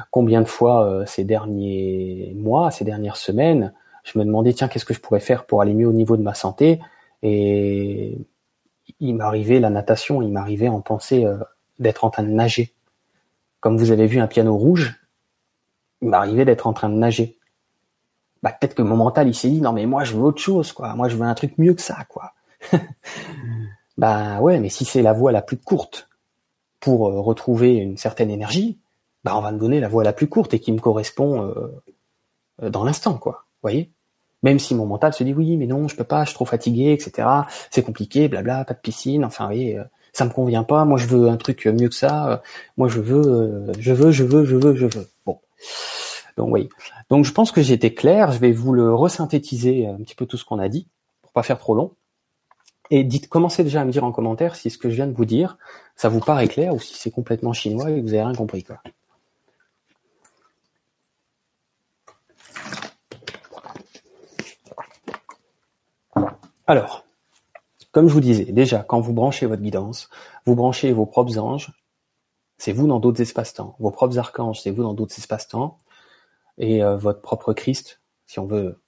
Combien 0.09 0.41
de 0.41 0.47
fois 0.47 0.85
euh, 0.85 1.05
ces 1.05 1.23
derniers 1.23 2.33
mois, 2.35 2.71
ces 2.71 2.83
dernières 2.83 3.15
semaines, 3.15 3.73
je 4.03 4.17
me 4.19 4.25
demandais 4.25 4.53
tiens, 4.53 4.67
qu'est-ce 4.67 4.85
que 4.85 4.93
je 4.93 4.99
pourrais 4.99 5.19
faire 5.19 5.45
pour 5.45 5.61
aller 5.61 5.73
mieux 5.73 5.87
au 5.87 5.93
niveau 5.93 6.17
de 6.17 6.23
ma 6.23 6.33
santé? 6.33 6.79
Et 7.23 8.17
il 8.99 9.15
m'arrivait 9.15 9.59
la 9.59 9.69
natation, 9.69 10.21
il 10.21 10.31
m'arrivait 10.31 10.67
en 10.67 10.81
penser 10.81 11.25
euh, 11.25 11.37
d'être 11.79 12.03
en 12.03 12.09
train 12.09 12.23
de 12.23 12.29
nager 12.29 12.73
comme 13.61 13.77
vous 13.77 13.91
avez 13.91 14.07
vu 14.07 14.19
un 14.19 14.27
piano 14.27 14.57
rouge, 14.57 14.99
il 16.01 16.09
m'arrivait 16.09 16.45
d'être 16.45 16.67
en 16.67 16.73
train 16.73 16.89
de 16.89 16.95
nager. 16.95 17.37
Bah, 18.43 18.51
peut-être 18.51 18.73
que 18.73 18.81
mon 18.81 18.97
mental, 18.97 19.27
il 19.27 19.35
s'est 19.35 19.49
dit, 19.49 19.61
non, 19.61 19.71
mais 19.71 19.85
moi, 19.85 20.03
je 20.03 20.15
veux 20.15 20.23
autre 20.23 20.41
chose, 20.41 20.73
quoi. 20.73 20.95
Moi, 20.95 21.07
je 21.07 21.15
veux 21.15 21.23
un 21.23 21.33
truc 21.35 21.57
mieux 21.59 21.75
que 21.75 21.81
ça, 21.81 22.05
quoi. 22.09 22.33
bah, 23.97 24.41
ouais, 24.41 24.59
mais 24.59 24.69
si 24.69 24.83
c'est 24.83 25.03
la 25.03 25.13
voie 25.13 25.31
la 25.31 25.43
plus 25.43 25.57
courte 25.57 26.09
pour 26.79 27.07
euh, 27.07 27.21
retrouver 27.21 27.75
une 27.75 27.97
certaine 27.97 28.31
énergie, 28.31 28.79
bah, 29.23 29.37
on 29.37 29.41
va 29.41 29.51
me 29.51 29.59
donner 29.59 29.79
la 29.79 29.87
voie 29.87 30.03
la 30.03 30.13
plus 30.13 30.27
courte 30.27 30.55
et 30.55 30.59
qui 30.59 30.71
me 30.71 30.79
correspond 30.79 31.43
euh, 31.43 31.83
euh, 32.63 32.69
dans 32.71 32.83
l'instant, 32.83 33.19
quoi. 33.19 33.45
Vous 33.61 33.69
voyez? 33.69 33.91
Même 34.41 34.57
si 34.57 34.73
mon 34.73 34.87
mental 34.87 35.13
se 35.13 35.23
dit, 35.23 35.35
oui, 35.35 35.55
mais 35.55 35.67
non, 35.67 35.87
je 35.87 35.95
peux 35.95 36.03
pas, 36.03 36.23
je 36.23 36.29
suis 36.29 36.35
trop 36.35 36.45
fatigué, 36.45 36.93
etc. 36.93 37.27
C'est 37.69 37.83
compliqué, 37.83 38.27
blabla, 38.27 38.65
pas 38.65 38.73
de 38.73 38.79
piscine, 38.79 39.23
enfin, 39.23 39.43
vous 39.43 39.49
voyez, 39.49 39.79
ça 40.13 40.25
me 40.25 40.29
convient 40.29 40.63
pas, 40.63 40.85
moi 40.85 40.97
je 40.97 41.07
veux 41.07 41.29
un 41.29 41.37
truc 41.37 41.65
mieux 41.65 41.89
que 41.89 41.95
ça, 41.95 42.41
moi 42.77 42.87
je 42.87 42.99
veux, 42.99 43.25
euh, 43.25 43.71
je 43.79 43.93
veux, 43.93 44.11
je 44.11 44.23
veux, 44.23 44.45
je 44.45 44.55
veux, 44.55 44.75
je 44.75 44.85
veux. 44.85 45.07
Bon. 45.25 45.39
Donc 46.37 46.49
oui. 46.51 46.69
Donc 47.09 47.25
je 47.25 47.31
pense 47.31 47.51
que 47.51 47.61
j'ai 47.61 47.73
été 47.73 47.93
clair, 47.93 48.31
je 48.31 48.39
vais 48.39 48.51
vous 48.51 48.73
le 48.73 48.93
resynthétiser 48.93 49.87
un 49.87 49.97
petit 49.97 50.15
peu 50.15 50.25
tout 50.25 50.37
ce 50.37 50.45
qu'on 50.45 50.59
a 50.59 50.69
dit, 50.69 50.87
pour 51.21 51.31
pas 51.31 51.43
faire 51.43 51.59
trop 51.59 51.75
long. 51.75 51.93
Et 52.89 53.05
dites, 53.05 53.29
commencez 53.29 53.63
déjà 53.63 53.81
à 53.81 53.85
me 53.85 53.91
dire 53.91 54.03
en 54.03 54.11
commentaire 54.11 54.55
si 54.55 54.69
ce 54.69 54.77
que 54.77 54.89
je 54.89 54.95
viens 54.95 55.07
de 55.07 55.13
vous 55.13 55.25
dire, 55.25 55.57
ça 55.95 56.09
vous 56.09 56.19
paraît 56.19 56.49
clair 56.49 56.73
ou 56.75 56.79
si 56.79 56.95
c'est 56.95 57.11
complètement 57.11 57.53
chinois 57.53 57.89
et 57.89 57.95
que 57.95 58.01
vous 58.01 58.13
avez 58.13 58.23
rien 58.23 58.35
compris 58.35 58.63
quoi. 58.63 58.81
Alors, 66.67 67.05
comme 67.91 68.07
je 68.07 68.13
vous 68.13 68.21
disais, 68.21 68.45
déjà, 68.45 68.83
quand 68.83 69.01
vous 69.01 69.13
branchez 69.13 69.45
votre 69.45 69.61
guidance, 69.61 70.09
vous 70.45 70.55
branchez 70.55 70.93
vos 70.93 71.05
propres 71.05 71.37
anges, 71.37 71.73
c'est 72.57 72.71
vous 72.71 72.87
dans 72.87 72.99
d'autres 72.99 73.21
espaces-temps. 73.21 73.75
Vos 73.79 73.91
propres 73.91 74.17
archanges, 74.17 74.61
c'est 74.61 74.71
vous 74.71 74.83
dans 74.83 74.93
d'autres 74.93 75.17
espaces-temps. 75.17 75.77
Et 76.57 76.83
euh, 76.83 76.95
votre 76.95 77.21
propre 77.21 77.53
Christ, 77.53 78.01
si 78.27 78.39
on 78.39 78.45
veut 78.45 78.79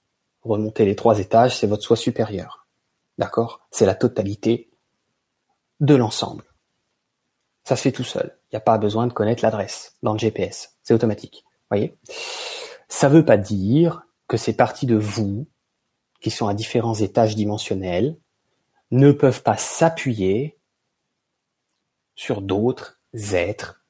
remonter 0.42 0.84
les 0.84 0.94
trois 0.96 1.18
étages, 1.18 1.58
c'est 1.58 1.66
votre 1.66 1.82
soi 1.82 1.96
supérieur. 1.96 2.66
D'accord? 3.18 3.66
C'est 3.70 3.86
la 3.86 3.94
totalité 3.94 4.70
de 5.80 5.94
l'ensemble. 5.94 6.44
Ça 7.64 7.76
se 7.76 7.82
fait 7.82 7.92
tout 7.92 8.04
seul. 8.04 8.38
Il 8.44 8.54
n'y 8.54 8.58
a 8.58 8.60
pas 8.60 8.78
besoin 8.78 9.06
de 9.06 9.12
connaître 9.12 9.42
l'adresse 9.42 9.96
dans 10.02 10.12
le 10.12 10.18
GPS. 10.18 10.76
C'est 10.82 10.94
automatique. 10.94 11.44
Voyez? 11.70 11.98
Ça 12.88 13.08
ne 13.08 13.14
veut 13.14 13.24
pas 13.24 13.38
dire 13.38 14.02
que 14.28 14.36
ces 14.36 14.54
parties 14.54 14.86
de 14.86 14.96
vous, 14.96 15.46
qui 16.20 16.30
sont 16.30 16.46
à 16.46 16.54
différents 16.54 16.94
étages 16.94 17.34
dimensionnels, 17.34 18.16
ne 18.90 19.12
peuvent 19.12 19.42
pas 19.42 19.56
s'appuyer 19.56 20.58
sur 22.14 22.42
d'autres 22.42 23.00
êtres 23.32 23.84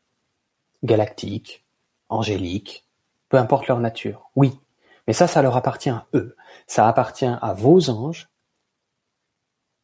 galactiques, 0.83 1.65
angéliques, 2.09 2.87
peu 3.29 3.37
importe 3.37 3.67
leur 3.67 3.81
nature. 3.81 4.31
Oui, 4.37 4.59
mais 5.07 5.13
ça, 5.13 5.27
ça 5.27 5.43
leur 5.43 5.57
appartient 5.57 5.91
à 5.91 6.07
eux. 6.15 6.37
Ça 6.67 6.89
appartient 6.89 7.27
à 7.27 7.55
vos 7.55 7.91
anges, 7.91 8.29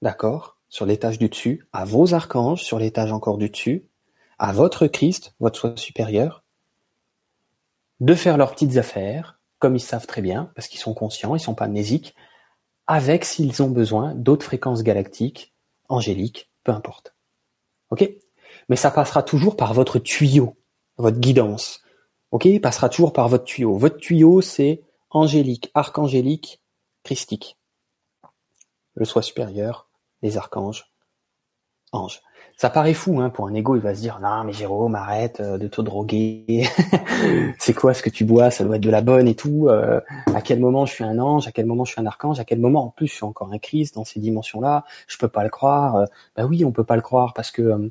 d'accord, 0.02 0.58
sur 0.68 0.86
l'étage 0.86 1.18
du 1.18 1.28
dessus, 1.28 1.66
à 1.72 1.84
vos 1.84 2.14
archanges 2.14 2.62
sur 2.62 2.78
l'étage 2.78 3.12
encore 3.12 3.38
du 3.38 3.50
dessus, 3.50 3.86
à 4.38 4.52
votre 4.52 4.86
Christ, 4.86 5.34
votre 5.40 5.58
soi 5.58 5.76
supérieur, 5.76 6.44
de 7.98 8.14
faire 8.14 8.38
leurs 8.38 8.52
petites 8.52 8.78
affaires, 8.78 9.38
comme 9.58 9.76
ils 9.76 9.80
savent 9.80 10.06
très 10.06 10.22
bien, 10.22 10.50
parce 10.54 10.68
qu'ils 10.68 10.80
sont 10.80 10.94
conscients, 10.94 11.34
ils 11.34 11.40
sont 11.40 11.54
pas 11.54 11.66
amnésiques, 11.66 12.14
avec 12.90 13.24
s'ils 13.24 13.62
ont 13.62 13.70
besoin 13.70 14.16
d'autres 14.16 14.44
fréquences 14.44 14.82
galactiques, 14.82 15.54
angéliques, 15.88 16.50
peu 16.64 16.72
importe. 16.72 17.14
Ok? 17.90 18.10
Mais 18.68 18.74
ça 18.74 18.90
passera 18.90 19.22
toujours 19.22 19.56
par 19.56 19.74
votre 19.74 20.00
tuyau, 20.00 20.56
votre 20.96 21.20
guidance. 21.20 21.84
Ok? 22.32 22.46
Il 22.46 22.60
passera 22.60 22.88
toujours 22.88 23.12
par 23.12 23.28
votre 23.28 23.44
tuyau. 23.44 23.76
Votre 23.76 23.98
tuyau, 23.98 24.40
c'est 24.40 24.82
angélique, 25.08 25.70
archangélique, 25.74 26.60
christique. 27.04 27.58
Le 28.94 29.04
soi 29.04 29.22
supérieur, 29.22 29.88
les 30.22 30.36
archanges, 30.36 30.89
anges. 31.92 32.22
Ça 32.56 32.68
paraît 32.68 32.92
fou 32.92 33.20
hein, 33.20 33.30
pour 33.30 33.46
un 33.46 33.54
ego, 33.54 33.74
il 33.74 33.80
va 33.80 33.94
se 33.94 34.00
dire 34.00 34.18
non 34.20 34.44
mais 34.44 34.52
Jérôme 34.52 34.94
arrête 34.94 35.40
euh, 35.40 35.56
de 35.56 35.66
te 35.66 35.80
droguer, 35.80 36.68
c'est 37.58 37.72
quoi 37.72 37.94
ce 37.94 38.02
que 38.02 38.10
tu 38.10 38.26
bois, 38.26 38.50
ça 38.50 38.64
doit 38.64 38.76
être 38.76 38.82
de 38.82 38.90
la 38.90 39.00
bonne 39.00 39.26
et 39.28 39.34
tout. 39.34 39.68
Euh, 39.68 39.98
à 40.34 40.42
quel 40.42 40.60
moment 40.60 40.84
je 40.84 40.92
suis 40.92 41.04
un 41.04 41.18
ange, 41.18 41.48
à 41.48 41.52
quel 41.52 41.64
moment 41.64 41.86
je 41.86 41.92
suis 41.92 42.00
un 42.02 42.06
archange, 42.06 42.38
à 42.38 42.44
quel 42.44 42.60
moment 42.60 42.84
en 42.84 42.90
plus 42.90 43.06
je 43.06 43.14
suis 43.14 43.24
encore 43.24 43.50
un 43.50 43.58
Christ 43.58 43.94
dans 43.94 44.04
ces 44.04 44.20
dimensions-là, 44.20 44.84
je 45.06 45.16
peux 45.16 45.28
pas 45.28 45.42
le 45.42 45.48
croire. 45.48 45.96
Euh, 45.96 46.04
bah 46.36 46.44
oui, 46.44 46.62
on 46.66 46.70
peut 46.70 46.84
pas 46.84 46.96
le 46.96 47.02
croire 47.02 47.32
parce 47.32 47.50
que 47.50 47.90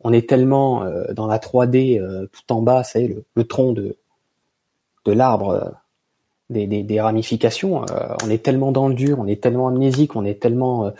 on 0.00 0.12
est 0.12 0.28
tellement 0.28 0.84
dans 1.12 1.26
la 1.26 1.38
3D 1.38 2.00
tout 2.32 2.52
en 2.52 2.62
bas, 2.62 2.82
c'est 2.84 3.06
le, 3.06 3.24
le 3.34 3.44
tronc 3.44 3.72
de 3.72 3.96
l'arbre 5.06 5.74
des, 6.50 6.66
des, 6.66 6.82
des, 6.82 7.00
ramifications. 7.00 7.84
Euh, 7.90 8.14
on 8.24 8.30
est 8.30 8.42
tellement 8.42 8.72
dans 8.72 8.88
le 8.88 8.94
dur, 8.94 9.18
on 9.18 9.26
est 9.26 9.40
tellement 9.42 9.68
amnésique, 9.68 10.16
on 10.16 10.24
est 10.24 10.40
tellement 10.40 10.86
euh, 10.86 10.90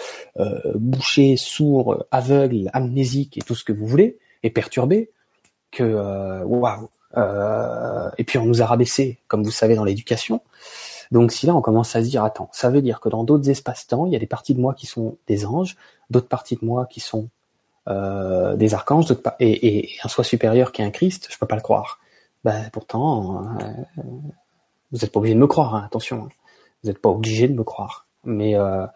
euh, 0.41 0.61
bouché, 0.75 1.37
sourd, 1.37 2.05
aveugle, 2.11 2.71
amnésique 2.73 3.39
et 3.39 3.43
tout 3.43 3.55
ce 3.55 3.65
que 3.65 3.73
vous 3.73 3.87
voulez, 3.87 4.19
et 4.43 4.51
perturbé, 4.51 5.11
que 5.71 6.43
waouh. 6.45 6.89
et 8.17 8.25
puis 8.25 8.39
on 8.39 8.45
nous 8.45 8.63
a 8.63 8.67
rabaissé, 8.67 9.19
comme 9.29 9.43
vous 9.43 9.51
savez, 9.51 9.75
dans 9.75 9.85
l'éducation. 9.85 10.41
Donc 11.11 11.33
si 11.33 11.47
là 11.47 11.55
on 11.55 11.63
commence 11.63 11.97
à 11.97 12.05
se 12.05 12.09
dire 12.09 12.25
attends, 12.25 12.51
ça 12.53 12.71
veut 12.71 12.83
dire 12.83 13.01
que 13.01 13.09
dans 13.09 13.25
d'autres 13.25 13.49
espaces-temps, 13.49 14.07
il 14.07 14.13
y 14.13 14.17
a 14.17 14.19
des 14.19 14.27
parties 14.27 14.55
de 14.55 14.61
moi 14.61 14.75
qui 14.75 14.87
sont 14.87 15.17
des 15.27 15.47
anges, 15.47 15.77
d'autres 16.11 16.29
parties 16.29 16.57
de 16.57 16.65
moi 16.65 16.87
qui 16.87 17.01
sont 17.01 17.29
euh, 17.89 18.55
des 18.57 18.75
archanges, 18.75 19.07
et, 19.41 19.87
et, 19.87 19.91
un 20.05 20.09
soi 20.09 20.23
supérieur 20.23 20.73
qui 20.73 20.83
est 20.83 20.85
un 20.85 20.91
Christ, 20.91 21.29
je 21.31 21.39
peux 21.39 21.47
pas 21.47 21.57
le 21.57 21.63
croire. 21.63 22.01
Ben, 22.45 22.69
pourtant, 22.71 23.45
euh, 23.61 24.03
vous 24.93 24.99
n'êtes 24.99 25.13
pas 25.13 25.19
obligé 25.19 25.35
de 25.35 25.41
me 25.41 25.47
croire, 25.47 25.75
hein, 25.75 25.83
attention. 25.85 26.25
Hein. 26.25 26.29
Vous 26.83 26.89
n'êtes 26.89 27.01
pas 27.01 27.11
obligé 27.11 27.49
de 27.49 27.55
me 27.55 27.65
croire. 27.65 28.07
Mais, 28.25 28.57
euh, 28.57 28.87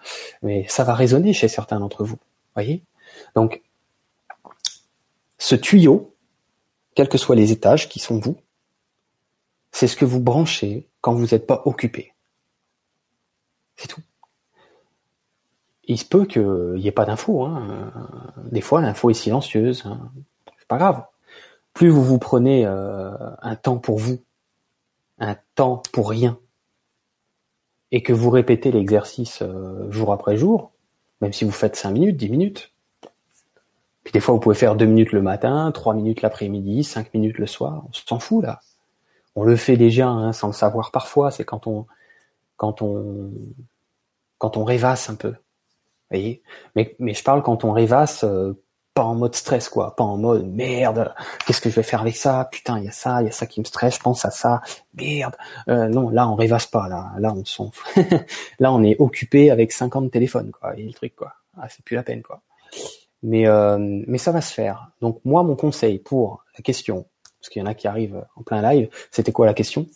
mais 0.43 0.67
ça 0.69 0.85
va 0.85 0.95
résonner 0.95 1.33
chez 1.33 1.49
certains 1.49 1.81
d'entre 1.81 2.05
vous. 2.05 2.19
Voyez? 2.55 2.83
Donc, 3.35 3.63
ce 5.39 5.55
tuyau, 5.55 6.15
quels 6.95 7.09
que 7.09 7.19
soient 7.19 7.37
les 7.37 7.53
étages 7.53 7.89
qui 7.89 7.99
sont 7.99 8.19
vous, 8.19 8.37
c'est 9.71 9.89
ce 9.89 9.97
que 9.97 10.05
vous 10.05 10.21
branchez 10.21 10.89
quand 11.01 11.15
vous 11.15 11.27
n'êtes 11.27 11.47
pas 11.47 11.63
occupé. 11.65 12.13
C'est 13.77 13.89
tout. 13.89 14.03
Il 15.85 15.99
se 15.99 16.05
peut 16.05 16.27
qu'il 16.27 16.75
n'y 16.77 16.87
ait 16.87 16.93
pas 16.93 17.05
d'info. 17.05 17.45
Hein. 17.45 17.93
Des 18.51 18.61
fois, 18.61 18.81
l'info 18.81 19.11
est 19.11 19.15
silencieuse. 19.15 19.85
Hein. 19.87 20.13
C'est 20.59 20.69
pas 20.69 20.79
grave. 20.79 21.05
Plus 21.75 21.89
vous 21.89 22.05
vous 22.05 22.19
prenez 22.19 22.65
euh, 22.67 23.13
un 23.41 23.57
temps 23.57 23.79
pour 23.79 23.99
vous, 23.99 24.23
temps 25.55 25.83
pour 25.93 26.11
rien, 26.11 26.39
et 27.91 28.03
que 28.03 28.13
vous 28.13 28.31
répétez 28.31 28.73
l'exercice 28.73 29.43
euh, 29.43 29.91
jour 29.91 30.13
après 30.13 30.37
jour, 30.37 30.73
même 31.21 31.33
si 31.33 31.45
vous 31.45 31.51
faites 31.53 31.77
5 31.77 31.91
minutes, 31.91 32.17
10 32.17 32.29
minutes, 32.31 32.73
puis 34.03 34.13
des 34.13 34.21
fois 34.21 34.35
vous 34.35 34.41
pouvez 34.41 34.55
faire 34.55 34.75
2 34.75 34.85
minutes 34.87 35.13
le 35.13 35.23
matin, 35.23 35.71
3 35.73 35.95
minutes 35.95 36.23
l'après-midi, 36.23 36.85
5 36.85 37.15
minutes 37.15 37.39
le 37.39 37.47
soir, 37.47 37.85
on 37.89 37.93
s'en 37.93 38.19
fout 38.19 38.43
là. 38.43 38.61
On 39.35 39.45
le 39.45 39.57
fait 39.57 39.77
déjà 39.77 40.09
hein, 40.09 40.33
sans 40.33 40.49
le 40.49 40.53
savoir 40.53 40.91
parfois, 40.91 41.31
c'est 41.31 41.45
quand 41.45 41.67
on 41.67 41.87
quand 42.57 42.83
on 42.83 43.33
quand 44.39 44.57
on 44.57 44.65
rêvasse 44.65 45.09
un 45.09 45.15
peu. 45.15 45.35
Voyez? 46.11 46.43
Mais, 46.77 46.95
mais 46.99 47.15
je 47.15 47.23
parle 47.25 47.43
quand 47.43 47.65
on 47.65 47.73
rêvasse 47.73 48.25
euh, 48.25 48.53
pas 48.95 49.05
en 49.05 49.15
mode 49.15 49.35
stress 49.35 49.69
quoi, 49.69 49.97
pas 49.97 50.05
en 50.05 50.17
mode 50.17 50.47
merde, 50.47 51.15
qu'est-ce 51.47 51.61
que 51.61 51.71
je 51.71 51.77
vais 51.77 51.83
faire 51.83 52.03
avec 52.03 52.17
ça? 52.17 52.49
Putain, 52.51 52.79
il 52.79 52.85
y 52.85 52.89
a 52.89 52.93
ça, 52.93 53.23
il 53.23 53.27
y 53.27 53.29
a 53.29 53.33
ça 53.33 53.47
qui 53.47 53.61
me 53.61 53.65
stresse, 53.65 53.97
je 53.97 54.01
pense 54.01 54.25
à 54.25 54.31
ça. 54.31 54.61
Merde. 54.95 55.37
Euh, 55.69 55.89
non, 55.89 56.11
là 56.11 56.29
on 56.29 56.35
rêvasse 56.35 56.67
pas 56.67 56.89
là, 56.89 57.13
là 57.19 57.33
on 57.35 57.45
s'en 57.45 57.71
là 58.59 58.73
on 58.73 58.83
est 58.83 58.97
occupé 58.99 59.51
avec 59.51 59.73
50 59.73 60.11
téléphones 60.11 60.51
quoi, 60.51 60.77
et 60.77 60.85
le 60.85 60.93
truc 60.93 61.17
quoi. 61.17 61.35
Ah, 61.57 61.69
c'est 61.69 61.85
plus 61.85 61.97
la 61.97 62.03
peine 62.03 62.23
quoi. 62.23 62.43
Mais 63.23 63.47
euh, 63.47 63.79
mais 63.79 64.19
ça 64.19 64.33
va 64.33 64.41
se 64.41 64.53
faire. 64.53 64.91
Donc 65.01 65.21
moi 65.25 65.43
mon 65.43 65.57
conseil 65.57 65.99
pour 65.99 66.45
la 66.57 66.63
question 66.63 67.07
parce 67.43 67.51
qu'il 67.51 67.61
y 67.61 67.63
en 67.65 67.69
a 67.69 67.75
qui 67.75 67.89
arrivent 67.89 68.25
en 68.37 68.43
plein 68.43 68.63
live, 68.63 68.89
c'était 69.11 69.33
quoi 69.33 69.47
la 69.47 69.55
question? 69.55 69.89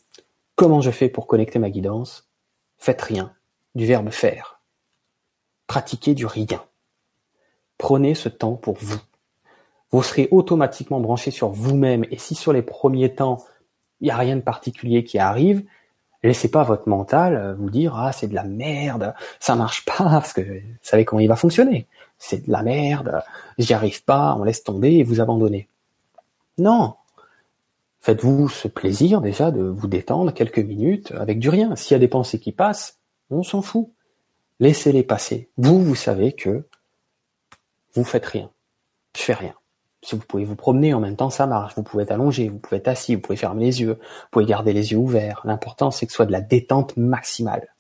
Comment 0.57 0.81
je 0.81 0.91
fais 0.91 1.09
pour 1.09 1.29
connecter 1.29 1.61
ma 1.61 1.71
guidance? 1.71 2.29
Faites 2.77 3.03
rien. 3.03 3.33
Du 3.77 3.87
verbe 3.87 4.11
faire. 4.11 4.63
Pratiquez 5.69 6.15
du 6.15 6.27
rien. 6.27 6.65
Prenez 7.79 8.15
ce 8.15 8.29
temps 8.29 8.55
pour 8.55 8.77
vous. 8.81 9.01
Vous 9.91 10.03
serez 10.03 10.29
automatiquement 10.31 11.01
branché 11.01 11.31
sur 11.31 11.51
vous-même 11.51 12.05
et 12.11 12.19
si 12.19 12.35
sur 12.35 12.53
les 12.53 12.63
premiers 12.63 13.15
temps, 13.15 13.45
il 14.01 14.07
n'y 14.07 14.11
a 14.11 14.17
rien 14.17 14.37
de 14.37 14.43
particulier 14.43 15.05
qui 15.05 15.19
arrive, 15.19 15.65
laissez 16.23 16.51
pas 16.51 16.65
votre 16.65 16.89
mental 16.89 17.37
euh, 17.37 17.55
vous 17.55 17.71
dire 17.71 17.97
ah 17.97 18.13
c'est 18.13 18.27
de 18.27 18.35
la 18.35 18.45
merde, 18.45 19.15
ça 19.41 19.55
marche 19.55 19.85
pas 19.85 19.97
parce 19.99 20.33
que 20.33 20.41
vous 20.41 20.61
savez 20.83 21.05
comment 21.05 21.21
il 21.21 21.29
va 21.29 21.37
fonctionner. 21.37 21.87
C'est 22.19 22.47
de 22.47 22.51
la 22.51 22.63
merde, 22.63 23.23
j'y 23.59 23.75
arrive 23.75 24.05
pas, 24.05 24.35
on 24.39 24.45
laisse 24.45 24.65
tomber 24.65 24.95
et 24.95 25.03
vous 25.03 25.21
abandonnez. 25.21 25.69
Non. 26.59 26.95
Faites-vous 28.01 28.49
ce 28.49 28.69
plaisir 28.69 29.21
déjà 29.21 29.51
de 29.51 29.63
vous 29.63 29.89
détendre 29.89 30.33
quelques 30.33 30.61
minutes 30.61 31.13
avec 31.13 31.39
du 31.39 31.49
rien. 31.49 31.75
S'il 31.77 31.93
y 31.93 31.97
a 31.97 31.99
des 31.99 32.09
pensées 32.09 32.39
qui 32.39 32.53
passent, 32.53 32.99
on 33.31 33.43
s'en 33.43 33.63
fout. 33.63 33.91
Laissez-les 34.61 35.03
passer. 35.03 35.51
Vous, 35.59 35.83
vous 35.83 35.95
savez 35.95 36.33
que 36.33 36.65
vous 37.99 38.05
faites 38.05 38.27
rien. 38.27 38.51
Je 39.17 39.23
fais 39.23 39.35
rien. 39.35 39.55
Si 40.03 40.15
vous 40.15 40.23
pouvez 40.23 40.45
vous 40.45 40.55
promener 40.55 40.95
en 40.95 41.01
même 41.01 41.17
temps, 41.17 41.31
ça 41.31 41.47
marche. 41.47 41.75
Vous 41.77 41.83
pouvez 41.83 42.05
être 42.05 42.13
allongé, 42.13 42.49
vous 42.49 42.59
pouvez 42.59 42.77
être 42.77 42.89
assis, 42.89 43.15
vous 43.15 43.21
pouvez 43.21 43.37
fermer 43.37 43.65
les 43.65 43.81
yeux, 43.81 43.95
vous 43.95 44.29
pouvez 44.31 44.45
garder 44.45 44.73
les 44.73 44.93
yeux 44.93 44.99
ouverts. 44.99 45.41
L'important, 45.45 45.91
c'est 45.91 46.07
que 46.07 46.13
ce 46.13 46.17
soit 46.17 46.27
de 46.27 46.33
la 46.33 46.41
détente 46.41 46.97
maximale. 46.97 47.75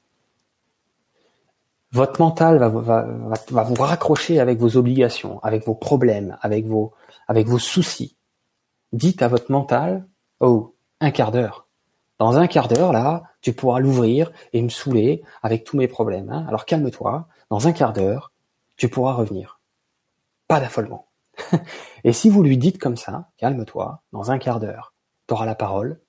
Votre 1.92 2.20
mental 2.20 2.58
va, 2.58 3.62
vous 3.62 3.82
raccrocher 3.82 4.40
avec 4.40 4.58
vos 4.58 4.76
obligations, 4.76 5.38
avec 5.42 5.64
vos 5.64 5.74
problèmes, 5.74 6.36
avec 6.40 6.66
vos, 6.66 6.92
avec 7.28 7.46
vos 7.46 7.58
soucis. 7.58 8.16
Dites 8.92 9.22
à 9.22 9.28
votre 9.28 9.52
mental, 9.52 10.04
oh, 10.40 10.74
un 11.00 11.10
quart 11.10 11.30
d'heure. 11.30 11.68
Dans 12.18 12.38
un 12.38 12.48
quart 12.48 12.68
d'heure, 12.68 12.92
là, 12.92 13.22
tu 13.40 13.52
pourras 13.52 13.78
l'ouvrir 13.78 14.32
et 14.52 14.62
me 14.62 14.68
saouler 14.68 15.22
avec 15.42 15.64
tous 15.64 15.76
mes 15.76 15.86
problèmes. 15.86 16.30
Hein. 16.30 16.44
Alors 16.48 16.64
calme-toi. 16.64 17.28
Dans 17.50 17.68
un 17.68 17.72
quart 17.72 17.92
d'heure, 17.92 18.32
tu 18.76 18.88
pourras 18.88 19.12
revenir 19.12 19.55
pas 20.48 20.60
d'affolement. 20.60 21.08
Et 22.04 22.12
si 22.12 22.30
vous 22.30 22.42
lui 22.42 22.56
dites 22.56 22.78
comme 22.78 22.96
ça, 22.96 23.28
calme-toi, 23.36 24.02
dans 24.12 24.30
un 24.30 24.38
quart 24.38 24.60
d'heure, 24.60 24.94
tu 25.26 25.34
auras 25.34 25.46
la 25.46 25.54
parole, 25.54 26.00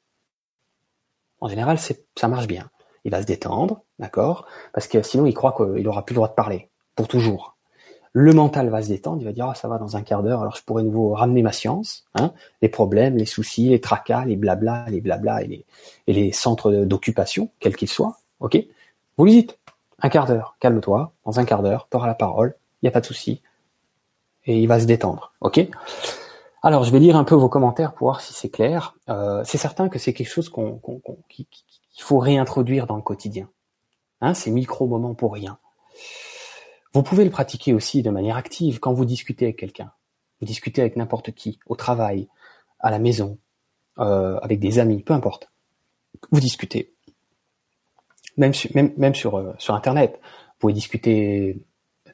en 1.39 1.49
général, 1.49 1.77
ça 1.79 2.27
marche 2.27 2.47
bien. 2.47 2.69
Il 3.03 3.11
va 3.11 3.21
se 3.21 3.27
détendre, 3.27 3.83
d'accord? 3.99 4.47
Parce 4.73 4.87
que 4.87 5.01
sinon, 5.01 5.25
il 5.25 5.33
croit 5.33 5.53
qu'il 5.53 5.87
aura 5.87 6.05
plus 6.05 6.13
le 6.13 6.17
droit 6.17 6.29
de 6.29 6.33
parler, 6.33 6.69
pour 6.95 7.07
toujours. 7.07 7.57
Le 8.13 8.33
mental 8.33 8.69
va 8.69 8.81
se 8.81 8.87
détendre, 8.87 9.21
il 9.21 9.25
va 9.25 9.31
dire, 9.31 9.47
ah, 9.47 9.53
ça 9.53 9.67
va 9.67 9.77
dans 9.77 9.95
un 9.95 10.01
quart 10.01 10.23
d'heure, 10.23 10.41
alors 10.41 10.55
je 10.55 10.63
pourrais 10.63 10.81
nouveau 10.81 11.13
ramener 11.13 11.43
ma 11.43 11.51
science, 11.51 12.05
hein, 12.15 12.33
les 12.61 12.69
problèmes, 12.69 13.15
les 13.15 13.25
soucis, 13.25 13.69
les 13.69 13.79
tracas, 13.79 14.25
les 14.25 14.35
blabla, 14.35 14.85
les 14.89 15.01
blabla 15.01 15.43
et 15.43 15.47
les, 15.47 15.65
et 16.07 16.13
les 16.13 16.31
centres 16.31 16.71
d'occupation, 16.71 17.51
quels 17.59 17.75
qu'ils 17.75 17.89
soient, 17.89 18.17
ok? 18.39 18.57
Vous 19.17 19.25
lui 19.25 19.33
dites, 19.33 19.59
un 20.01 20.09
quart 20.09 20.25
d'heure, 20.25 20.55
calme-toi, 20.59 21.13
dans 21.25 21.39
un 21.39 21.45
quart 21.45 21.61
d'heure, 21.61 21.87
tu 21.91 21.97
auras 21.97 22.07
la 22.07 22.15
parole, 22.15 22.55
il 22.81 22.85
n'y 22.85 22.89
a 22.89 22.91
pas 22.91 23.01
de 23.01 23.05
souci, 23.05 23.41
et 24.47 24.57
il 24.57 24.67
va 24.67 24.79
se 24.79 24.85
détendre. 24.85 25.33
Ok? 25.41 25.67
Alors, 26.63 26.83
je 26.83 26.91
vais 26.91 26.99
lire 26.99 27.15
un 27.15 27.23
peu 27.23 27.35
vos 27.35 27.49
commentaires 27.49 27.93
pour 27.93 28.07
voir 28.07 28.21
si 28.21 28.33
c'est 28.33 28.49
clair. 28.49 28.95
Euh, 29.09 29.43
c'est 29.45 29.57
certain 29.57 29.89
que 29.89 29.99
c'est 29.99 30.13
quelque 30.13 30.29
chose 30.29 30.49
qu'on, 30.49 30.81
qu'il 31.29 31.45
faut 31.99 32.17
réintroduire 32.17 32.87
dans 32.87 32.95
le 32.95 33.01
quotidien. 33.01 33.49
Hein, 34.21 34.33
ces 34.33 34.49
micro-moments 34.49 35.13
pour 35.13 35.33
rien. 35.33 35.59
Vous 36.93 37.03
pouvez 37.03 37.23
le 37.23 37.29
pratiquer 37.29 37.73
aussi 37.73 38.01
de 38.01 38.09
manière 38.09 38.37
active 38.37 38.79
quand 38.79 38.93
vous 38.93 39.05
discutez 39.05 39.45
avec 39.45 39.57
quelqu'un. 39.57 39.91
Vous 40.39 40.47
discutez 40.47 40.81
avec 40.81 40.95
n'importe 40.95 41.31
qui, 41.31 41.59
au 41.67 41.75
travail, 41.75 42.27
à 42.79 42.89
la 42.89 42.97
maison, 42.97 43.37
euh, 43.99 44.39
avec 44.39 44.59
des 44.59 44.79
amis, 44.79 45.03
peu 45.03 45.13
importe. 45.13 45.51
Vous 46.31 46.39
discutez. 46.39 46.93
Même, 48.37 48.53
même, 48.73 48.93
même 48.97 49.15
sur, 49.15 49.37
euh, 49.37 49.53
sur 49.59 49.75
Internet. 49.75 50.19
Vous 50.21 50.59
pouvez 50.59 50.73
discuter 50.73 51.59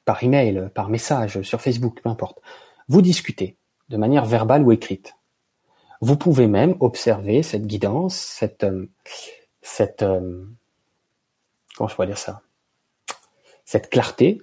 par 0.06 0.24
email, 0.24 0.70
par 0.74 0.90
message, 0.90 1.42
sur 1.42 1.62
Facebook, 1.62 2.02
peu 2.02 2.10
importe. 2.10 2.40
Vous 2.88 3.02
discutez 3.02 3.58
de 3.90 3.98
manière 3.98 4.26
verbale 4.26 4.64
ou 4.64 4.72
écrite. 4.72 5.16
Vous 6.02 6.18
pouvez 6.18 6.48
même 6.48 6.76
observer 6.80 7.44
cette 7.44 7.66
guidance, 7.66 8.16
cette, 8.16 8.64
euh, 8.64 8.90
cette, 9.62 10.04
euh, 10.04 10.46
comment 11.76 11.88
je 11.88 11.96
pourrais 11.96 12.08
dire 12.08 12.18
ça, 12.18 12.42
cette 13.64 13.90
clarté, 13.90 14.42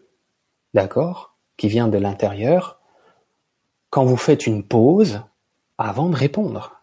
d'accord, 0.73 1.37
qui 1.57 1.69
vient 1.69 1.89
de 1.89 1.99
l'intérieur, 1.99 2.81
quand 3.91 4.05
vous 4.05 4.17
faites 4.17 4.47
une 4.47 4.65
pause 4.65 5.23
avant 5.77 6.09
de 6.09 6.17
répondre. 6.17 6.81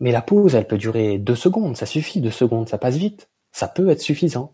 Mais 0.00 0.12
la 0.12 0.22
pause, 0.22 0.54
elle 0.54 0.66
peut 0.66 0.78
durer 0.78 1.18
deux 1.18 1.36
secondes, 1.36 1.76
ça 1.76 1.86
suffit, 1.86 2.20
deux 2.20 2.30
secondes, 2.30 2.68
ça 2.68 2.78
passe 2.78 2.96
vite, 2.96 3.30
ça 3.52 3.68
peut 3.68 3.88
être 3.88 4.02
suffisant. 4.02 4.52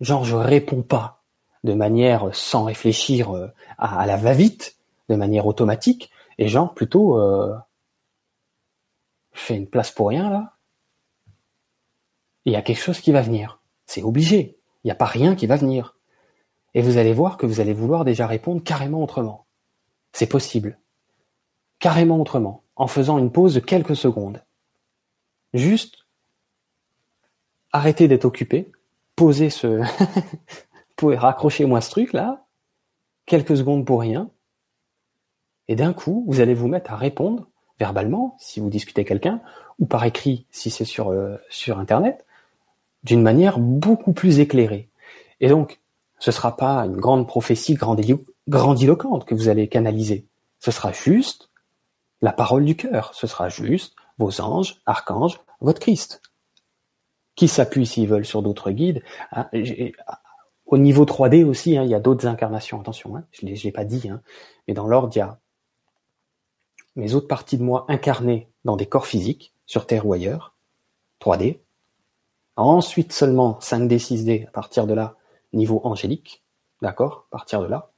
Genre, 0.00 0.24
je 0.24 0.36
réponds 0.36 0.82
pas 0.82 1.19
de 1.64 1.74
manière 1.74 2.34
sans 2.34 2.64
réfléchir 2.64 3.34
euh, 3.36 3.48
à, 3.78 4.06
la 4.06 4.16
va-vite, 4.16 4.78
de 5.08 5.16
manière 5.16 5.46
automatique, 5.46 6.10
et 6.38 6.48
genre 6.48 6.74
plutôt, 6.74 7.18
euh, 7.18 7.54
je 9.32 9.40
fais 9.40 9.56
une 9.56 9.68
place 9.68 9.90
pour 9.90 10.08
rien 10.08 10.30
là. 10.30 10.56
Il 12.46 12.52
y 12.52 12.56
a 12.56 12.62
quelque 12.62 12.80
chose 12.80 13.00
qui 13.00 13.12
va 13.12 13.20
venir, 13.20 13.60
c'est 13.86 14.02
obligé. 14.02 14.58
Il 14.82 14.86
n'y 14.86 14.92
a 14.92 14.96
pas 14.96 15.04
rien 15.04 15.34
qui 15.34 15.46
va 15.46 15.56
venir. 15.56 15.96
Et 16.72 16.80
vous 16.80 16.96
allez 16.96 17.12
voir 17.12 17.36
que 17.36 17.44
vous 17.44 17.60
allez 17.60 17.74
vouloir 17.74 18.04
déjà 18.04 18.26
répondre 18.26 18.62
carrément 18.62 19.02
autrement. 19.02 19.46
C'est 20.12 20.26
possible. 20.26 20.78
Carrément 21.78 22.18
autrement, 22.18 22.64
en 22.76 22.86
faisant 22.86 23.18
une 23.18 23.30
pause 23.30 23.54
de 23.54 23.60
quelques 23.60 23.96
secondes. 23.96 24.42
Juste 25.52 26.06
arrêtez 27.72 28.08
d'être 28.08 28.24
occupé, 28.24 28.72
posez 29.16 29.50
ce, 29.50 29.82
pouvez 31.00 31.16
raccrocher 31.16 31.64
moi 31.64 31.80
ce 31.80 31.90
truc 31.90 32.12
là, 32.12 32.44
quelques 33.26 33.56
secondes 33.56 33.84
pour 33.84 34.00
rien, 34.00 34.30
et 35.70 35.76
d'un 35.76 35.92
coup, 35.92 36.24
vous 36.26 36.40
allez 36.40 36.54
vous 36.54 36.66
mettre 36.66 36.92
à 36.92 36.96
répondre 36.96 37.46
verbalement, 37.78 38.36
si 38.40 38.58
vous 38.58 38.68
discutez 38.68 39.04
quelqu'un, 39.04 39.40
ou 39.78 39.86
par 39.86 40.04
écrit, 40.04 40.46
si 40.50 40.68
c'est 40.68 40.84
sur, 40.84 41.10
euh, 41.10 41.36
sur 41.48 41.78
Internet, 41.78 42.26
d'une 43.04 43.22
manière 43.22 43.58
beaucoup 43.58 44.12
plus 44.12 44.40
éclairée. 44.40 44.88
Et 45.38 45.48
donc, 45.48 45.80
ce 46.18 46.32
sera 46.32 46.56
pas 46.56 46.80
une 46.80 46.96
grande 46.96 47.26
prophétie 47.26 47.78
grandiloquente 48.48 49.24
que 49.24 49.34
vous 49.34 49.48
allez 49.48 49.68
canaliser. 49.68 50.26
Ce 50.58 50.72
sera 50.72 50.92
juste 50.92 51.50
la 52.20 52.32
parole 52.32 52.64
du 52.64 52.76
cœur. 52.76 53.14
Ce 53.14 53.26
sera 53.26 53.48
juste 53.48 53.94
vos 54.18 54.40
anges, 54.40 54.80
archanges, 54.86 55.40
votre 55.60 55.80
Christ. 55.80 56.20
Qui 57.36 57.46
s'appuie 57.48 57.86
s'ils 57.86 58.08
veulent 58.08 58.26
sur 58.26 58.42
d'autres 58.42 58.72
guides. 58.72 59.02
Hein, 60.70 60.74
au 60.74 60.78
niveau 60.78 61.04
3D 61.04 61.44
aussi, 61.44 61.76
hein, 61.76 61.84
il 61.84 61.90
y 61.90 61.94
a 61.94 62.00
d'autres 62.00 62.26
incarnations. 62.26 62.80
Attention, 62.80 63.16
hein, 63.16 63.24
je 63.32 63.46
ne 63.46 63.54
l'ai 63.54 63.72
pas 63.72 63.84
dit, 63.84 64.10
mais 64.66 64.74
dans 64.74 64.86
l'ordre, 64.86 65.12
il 65.14 65.18
y 65.18 65.22
a 65.22 65.38
mes 66.96 67.14
autres 67.14 67.28
parties 67.28 67.58
de 67.58 67.62
moi 67.62 67.86
incarnées 67.88 68.48
dans 68.64 68.76
des 68.76 68.86
corps 68.86 69.06
physiques, 69.06 69.54
sur 69.66 69.86
Terre 69.86 70.06
ou 70.06 70.12
ailleurs, 70.12 70.54
3D, 71.20 71.60
Ensuite 72.56 73.12
seulement 73.14 73.58
5D, 73.62 73.98
6D, 73.98 74.46
à 74.46 74.50
partir 74.50 74.86
de 74.86 74.92
là, 74.92 75.16
niveau 75.54 75.80
angélique, 75.82 76.42
d'accord, 76.82 77.26
à 77.30 77.38
partir 77.38 77.62
de 77.62 77.66
là. 77.66 77.90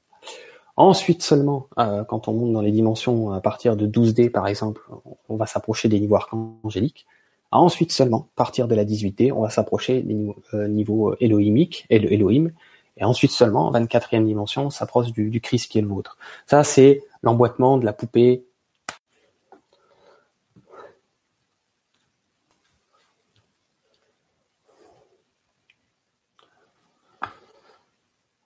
Ensuite 0.76 1.22
seulement, 1.22 1.68
euh, 1.78 2.04
quand 2.04 2.28
on 2.28 2.32
monte 2.32 2.52
dans 2.52 2.60
les 2.60 2.70
dimensions 2.70 3.32
à 3.32 3.40
partir 3.40 3.76
de 3.76 3.86
12D 3.86 4.30
par 4.30 4.46
exemple, 4.46 4.88
on 5.28 5.36
va 5.36 5.46
s'approcher 5.46 5.88
des 5.88 5.98
niveaux 5.98 6.14
archangéliques. 6.14 7.06
Ensuite 7.52 7.92
seulement, 7.92 8.28
partir 8.34 8.66
de 8.66 8.74
la 8.74 8.84
18D, 8.84 9.30
on 9.30 9.42
va 9.42 9.50
s'approcher 9.50 10.02
des 10.02 10.14
niveaux, 10.14 10.36
euh, 10.54 10.68
niveaux 10.68 11.14
élohimiques, 11.20 11.86
Elohim. 11.90 12.50
Et 12.96 13.04
ensuite 13.04 13.30
seulement, 13.30 13.68
en 13.68 13.72
24e 13.72 14.24
dimension, 14.24 14.66
on 14.66 14.70
s'approche 14.70 15.12
du, 15.12 15.30
du 15.30 15.40
Christ 15.40 15.70
qui 15.70 15.78
est 15.78 15.82
le 15.82 15.88
vôtre. 15.88 16.16
Ça, 16.46 16.64
c'est 16.64 17.02
l'emboîtement 17.22 17.78
de 17.78 17.84
la 17.84 17.92
poupée 17.92 18.44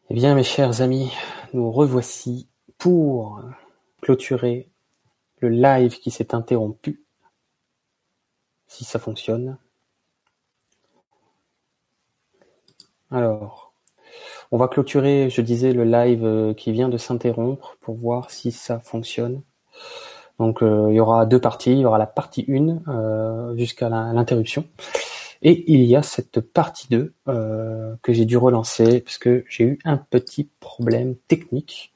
Eh 0.09 0.14
bien, 0.14 0.37
mes 0.37 0.45
chers 0.45 0.83
amis, 0.83 1.12
nous 1.53 1.71
revoici 1.71 2.49
pour 2.79 3.42
clôturer 4.03 4.71
le 5.40 5.49
live 5.49 5.99
qui 5.99 6.12
s'est 6.12 6.33
interrompu, 6.33 7.06
si 8.66 8.85
ça 8.85 8.98
fonctionne. 8.98 9.57
Alors, 13.11 13.72
on 14.50 14.59
va 14.59 14.68
clôturer, 14.68 15.31
je 15.31 15.40
disais, 15.40 15.72
le 15.72 15.85
live 15.85 16.24
euh, 16.24 16.55
qui 16.55 16.72
vient 16.72 16.88
de 16.88 16.98
s'interrompre 16.98 17.76
pour 17.81 17.96
voir 17.96 18.31
si 18.31 18.52
ça 18.52 18.81
fonctionne. 18.81 19.42
Donc, 20.38 20.62
euh, 20.62 20.88
il 20.90 20.96
y 20.96 21.00
aura 21.00 21.26
deux 21.26 21.40
parties. 21.40 21.72
Il 21.72 21.79
y 21.79 21.85
aura 21.85 21.98
la 21.98 22.07
partie 22.07 22.44
1 22.48 22.83
euh, 22.88 23.57
jusqu'à 23.57 23.88
l'interruption. 23.88 24.64
Et 25.42 25.70
il 25.72 25.83
y 25.83 25.96
a 25.96 26.02
cette 26.02 26.40
partie 26.40 26.88
2 26.90 27.14
euh, 27.29 27.94
que 28.02 28.12
j'ai 28.12 28.24
dû 28.24 28.37
relancer 28.37 29.00
parce 29.00 29.18
que 29.18 29.44
j'ai 29.48 29.64
eu 29.64 29.79
un 29.85 29.96
petit 29.96 30.50
problème 30.61 31.16
technique. 31.29 31.92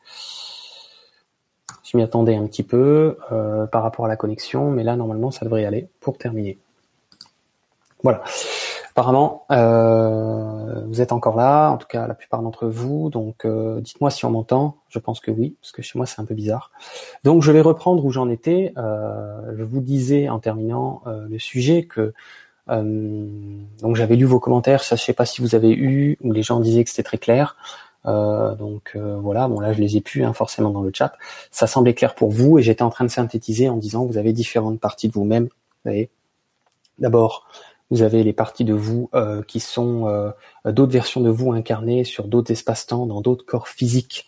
Je 1.90 1.96
m'y 1.96 2.02
attendais 2.02 2.36
un 2.36 2.46
petit 2.46 2.62
peu 2.62 3.16
euh, 3.32 3.66
par 3.66 3.82
rapport 3.82 4.04
à 4.04 4.08
la 4.08 4.16
connexion, 4.16 4.70
mais 4.70 4.84
là 4.84 4.96
normalement 4.96 5.30
ça 5.30 5.44
devrait 5.44 5.64
aller 5.64 5.88
pour 6.00 6.18
terminer. 6.18 6.58
Voilà. 8.02 8.22
Apparemment, 8.90 9.44
euh, 9.50 10.84
vous 10.86 11.00
êtes 11.00 11.12
encore 11.12 11.36
là, 11.36 11.70
en 11.70 11.76
tout 11.76 11.86
cas 11.86 12.06
la 12.06 12.14
plupart 12.14 12.42
d'entre 12.42 12.66
vous, 12.66 13.08
donc 13.08 13.46
dites-moi 13.46 14.10
si 14.10 14.24
on 14.24 14.30
m'entend, 14.30 14.76
je 14.88 14.98
pense 14.98 15.20
que 15.20 15.30
oui, 15.30 15.54
parce 15.60 15.72
que 15.72 15.80
chez 15.80 15.98
moi 15.98 16.06
c'est 16.06 16.20
un 16.20 16.24
peu 16.24 16.34
bizarre. 16.34 16.70
Donc 17.24 17.42
je 17.42 17.52
vais 17.52 17.60
reprendre 17.60 18.04
où 18.04 18.10
j'en 18.10 18.28
étais. 18.28 18.72
je 18.76 19.62
vous 19.62 19.80
disais 19.80 20.28
en 20.28 20.38
terminant 20.38 21.02
le 21.06 21.38
sujet 21.38 21.84
que 21.84 22.12
euh, 22.70 23.26
donc 23.80 23.96
j'avais 23.96 24.16
lu 24.16 24.24
vos 24.24 24.38
commentaires, 24.38 24.82
ça 24.84 24.96
je 24.96 25.02
sais 25.02 25.12
pas 25.12 25.26
si 25.26 25.40
vous 25.40 25.54
avez 25.54 25.70
eu 25.70 26.16
où 26.22 26.32
les 26.32 26.42
gens 26.42 26.60
disaient 26.60 26.84
que 26.84 26.90
c'était 26.90 27.02
très 27.02 27.18
clair. 27.18 27.56
Euh, 28.06 28.54
donc 28.54 28.92
euh, 28.96 29.18
voilà, 29.20 29.46
bon 29.46 29.60
là 29.60 29.72
je 29.72 29.80
les 29.80 29.96
ai 29.96 30.00
plus 30.00 30.24
hein, 30.24 30.32
forcément 30.32 30.70
dans 30.70 30.82
le 30.82 30.90
chat. 30.94 31.12
Ça 31.50 31.66
semblait 31.66 31.94
clair 31.94 32.14
pour 32.14 32.30
vous 32.30 32.58
et 32.58 32.62
j'étais 32.62 32.82
en 32.82 32.90
train 32.90 33.04
de 33.04 33.10
synthétiser 33.10 33.68
en 33.68 33.76
disant 33.76 34.04
vous 34.04 34.18
avez 34.18 34.32
différentes 34.32 34.80
parties 34.80 35.08
de 35.08 35.12
vous-même. 35.12 35.48
Vous 35.84 35.92
d'abord 36.98 37.48
vous 37.90 38.02
avez 38.02 38.22
les 38.22 38.32
parties 38.32 38.64
de 38.64 38.74
vous 38.74 39.10
qui 39.48 39.58
sont 39.58 40.32
d'autres 40.64 40.92
versions 40.92 41.20
de 41.20 41.30
vous 41.30 41.52
incarnées 41.52 42.04
sur 42.04 42.28
d'autres 42.28 42.52
espaces-temps, 42.52 43.06
dans 43.06 43.20
d'autres 43.20 43.44
corps 43.44 43.66
physiques 43.66 44.26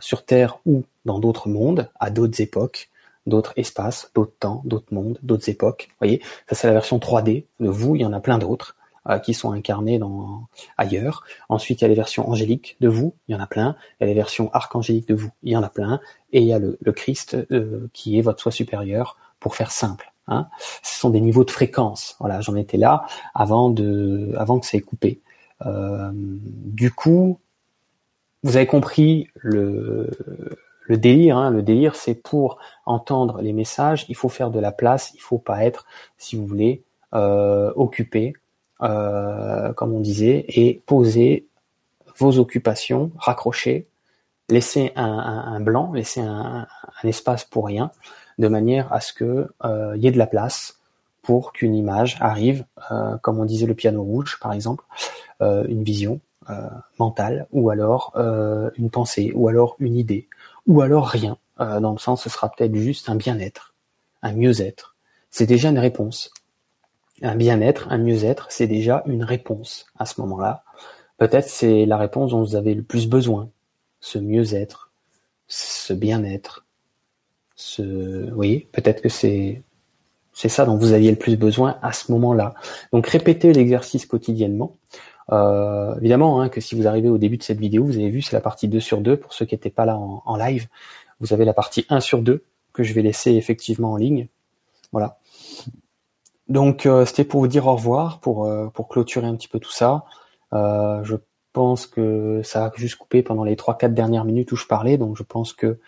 sur 0.00 0.24
Terre 0.24 0.58
ou 0.66 0.82
dans 1.04 1.20
d'autres 1.20 1.48
mondes, 1.48 1.88
à 2.00 2.10
d'autres 2.10 2.40
époques 2.40 2.90
d'autres 3.26 3.52
espaces, 3.56 4.10
d'autres 4.14 4.34
temps, 4.38 4.62
d'autres 4.64 4.92
mondes, 4.92 5.18
d'autres 5.22 5.48
époques. 5.48 5.88
Vous 5.90 5.96
voyez, 6.00 6.22
ça 6.48 6.54
c'est 6.54 6.66
la 6.66 6.72
version 6.72 6.98
3D 6.98 7.44
de 7.60 7.68
vous. 7.68 7.94
Il 7.94 8.02
y 8.02 8.04
en 8.04 8.12
a 8.12 8.20
plein 8.20 8.38
d'autres 8.38 8.76
euh, 8.78 8.79
qui 9.22 9.34
sont 9.34 9.52
incarnés 9.52 9.98
dans 9.98 10.48
ailleurs. 10.76 11.24
Ensuite, 11.48 11.80
il 11.80 11.84
y 11.84 11.86
a 11.86 11.88
les 11.88 11.94
versions 11.94 12.28
angéliques 12.28 12.76
de 12.80 12.88
vous. 12.88 13.14
Il 13.28 13.32
y 13.32 13.34
en 13.34 13.40
a 13.40 13.46
plein. 13.46 13.76
Il 13.98 14.04
y 14.04 14.04
a 14.04 14.06
les 14.06 14.14
versions 14.14 14.50
archangéliques 14.52 15.08
de 15.08 15.14
vous. 15.14 15.30
Il 15.42 15.52
y 15.52 15.56
en 15.56 15.62
a 15.62 15.68
plein. 15.68 16.00
Et 16.32 16.40
il 16.40 16.46
y 16.46 16.52
a 16.52 16.58
le, 16.58 16.76
Christ 16.92 17.36
euh, 17.50 17.88
qui 17.92 18.18
est 18.18 18.22
votre 18.22 18.40
soi 18.40 18.52
supérieur. 18.52 19.16
Pour 19.40 19.56
faire 19.56 19.70
simple, 19.70 20.12
hein. 20.28 20.48
ce 20.82 21.00
sont 21.00 21.08
des 21.08 21.22
niveaux 21.22 21.44
de 21.44 21.50
fréquence. 21.50 22.14
Voilà, 22.20 22.42
j'en 22.42 22.56
étais 22.56 22.76
là 22.76 23.06
avant 23.34 23.70
de, 23.70 24.34
avant 24.36 24.60
que 24.60 24.66
ça 24.66 24.76
ait 24.76 24.82
coupé. 24.82 25.22
Euh, 25.64 26.10
du 26.12 26.92
coup, 26.92 27.40
vous 28.42 28.58
avez 28.58 28.66
compris 28.66 29.28
le 29.34 30.10
délire, 30.96 31.36
hein, 31.36 31.50
le 31.50 31.62
délire, 31.62 31.94
c'est 31.94 32.14
pour 32.14 32.58
entendre 32.84 33.40
les 33.42 33.52
messages, 33.52 34.04
il 34.08 34.16
faut 34.16 34.28
faire 34.28 34.50
de 34.50 34.58
la 34.58 34.72
place, 34.72 35.12
il 35.14 35.20
faut 35.20 35.38
pas 35.38 35.64
être, 35.64 35.86
si 36.18 36.36
vous 36.36 36.46
voulez, 36.46 36.82
euh, 37.14 37.72
occupé, 37.76 38.34
euh, 38.82 39.72
comme 39.72 39.92
on 39.92 40.00
disait, 40.00 40.44
et 40.48 40.82
poser 40.86 41.46
vos 42.18 42.38
occupations, 42.38 43.10
raccrocher, 43.16 43.86
laisser 44.48 44.92
un, 44.96 45.60
blanc, 45.60 45.92
laisser 45.92 46.20
un, 46.20 46.66
espace 47.04 47.44
pour 47.44 47.66
rien, 47.66 47.90
de 48.38 48.48
manière 48.48 48.92
à 48.92 49.00
ce 49.00 49.12
que 49.12 49.48
euh, 49.64 49.96
y 49.96 50.06
ait 50.06 50.12
de 50.12 50.18
la 50.18 50.26
place 50.26 50.78
pour 51.22 51.52
qu'une 51.52 51.74
image 51.74 52.16
arrive, 52.20 52.64
comme 53.22 53.38
on 53.38 53.44
disait 53.44 53.66
le 53.66 53.74
piano 53.74 54.02
rouge 54.02 54.38
par 54.40 54.52
exemple, 54.52 54.84
une 55.40 55.82
vision 55.82 56.20
mentale, 56.98 57.46
ou 57.52 57.70
alors 57.70 58.14
une 58.76 58.90
pensée, 58.90 59.30
ou 59.34 59.46
alors 59.46 59.76
une 59.78 59.96
idée, 59.96 60.28
ou 60.66 60.80
alors 60.80 61.06
rien, 61.06 61.36
euh, 61.60 61.80
dans 61.80 61.92
le 61.92 61.98
sens 61.98 62.22
ce 62.22 62.30
sera 62.30 62.50
peut-être 62.50 62.74
juste 62.74 63.08
un 63.08 63.16
bien-être, 63.16 63.74
un 64.22 64.32
mieux-être. 64.32 64.96
C'est 65.30 65.46
déjà 65.46 65.68
une 65.68 65.78
réponse. 65.78 66.32
Un 67.22 67.36
bien-être, 67.36 67.88
un 67.90 67.98
mieux-être, 67.98 68.46
c'est 68.50 68.66
déjà 68.66 69.02
une 69.06 69.24
réponse 69.24 69.86
à 69.98 70.06
ce 70.06 70.20
moment-là. 70.20 70.64
Peut-être 71.18 71.48
c'est 71.48 71.84
la 71.84 71.98
réponse 71.98 72.30
dont 72.30 72.42
vous 72.42 72.56
avez 72.56 72.74
le 72.74 72.82
plus 72.82 73.06
besoin, 73.08 73.50
ce 74.00 74.18
mieux-être, 74.18 74.90
ce 75.48 75.92
bien-être, 75.92 76.64
ce, 77.56 78.30
oui, 78.32 78.68
peut-être 78.72 79.02
que 79.02 79.10
c'est 79.10 79.62
c'est 80.32 80.48
ça 80.48 80.64
dont 80.64 80.76
vous 80.76 80.92
aviez 80.92 81.10
le 81.10 81.18
plus 81.18 81.36
besoin 81.36 81.76
à 81.82 81.92
ce 81.92 82.10
moment-là. 82.12 82.54
Donc 82.92 83.06
répétez 83.06 83.52
l'exercice 83.52 84.06
quotidiennement. 84.06 84.76
Euh, 85.32 85.94
évidemment 85.98 86.40
hein, 86.40 86.48
que 86.48 86.60
si 86.60 86.74
vous 86.74 86.86
arrivez 86.86 87.08
au 87.08 87.18
début 87.18 87.36
de 87.36 87.42
cette 87.42 87.60
vidéo, 87.60 87.84
vous 87.84 87.96
avez 87.96 88.08
vu 88.08 88.22
c'est 88.22 88.32
la 88.32 88.40
partie 88.40 88.66
2 88.66 88.80
sur 88.80 89.00
2 89.00 89.18
pour 89.18 89.34
ceux 89.34 89.44
qui 89.44 89.54
n'étaient 89.54 89.68
pas 89.68 89.84
là 89.84 89.98
en, 89.98 90.36
live. 90.36 90.66
Vous 91.20 91.34
avez 91.34 91.44
la 91.44 91.52
partie 91.52 91.84
1 91.90 92.00
sur 92.00 92.22
2 92.22 92.42
que 92.72 92.82
je 92.82 92.94
vais 92.94 93.02
laisser 93.02 93.32
effectivement 93.32 93.92
en 93.92 93.96
ligne. 93.96 94.28
Voilà. 94.92 95.18
Donc 96.50 96.86
c'était 97.06 97.24
pour 97.24 97.40
vous 97.40 97.48
dire 97.48 97.66
au 97.66 97.76
revoir, 97.76 98.18
pour 98.20 98.50
pour 98.74 98.88
clôturer 98.88 99.26
un 99.26 99.36
petit 99.36 99.48
peu 99.48 99.58
tout 99.60 99.70
ça. 99.72 100.04
je 100.52 101.14
pense 101.52 101.86
que 101.86 102.42
ça 102.44 102.66
a 102.66 102.72
juste 102.74 102.96
coupé 102.96 103.22
pendant 103.22 103.44
les 103.44 103.56
trois 103.56 103.78
quatre 103.78 103.94
dernières 103.94 104.24
minutes 104.24 104.52
où 104.52 104.56
je 104.56 104.66
parlais, 104.66 104.98
donc 104.98 105.16
je 105.16 105.22
pense 105.22 105.52
que 105.52 105.78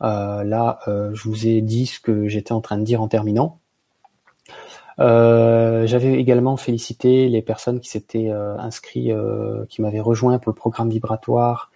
là 0.00 0.80
je 0.86 1.28
vous 1.28 1.46
ai 1.46 1.60
dit 1.60 1.86
ce 1.86 2.00
que 2.00 2.26
j'étais 2.28 2.52
en 2.52 2.60
train 2.60 2.78
de 2.78 2.84
dire 2.84 3.00
en 3.00 3.08
terminant. 3.08 3.60
Euh, 5.00 5.86
j'avais 5.86 6.14
également 6.14 6.56
félicité 6.56 7.28
les 7.28 7.42
personnes 7.42 7.78
qui 7.78 7.88
s'étaient 7.88 8.30
euh, 8.30 8.56
inscrits, 8.58 9.12
euh, 9.12 9.64
qui 9.68 9.80
m'avaient 9.80 10.00
rejoint 10.00 10.38
pour 10.38 10.50
le 10.50 10.56
programme 10.56 10.90
vibratoire 10.90 11.70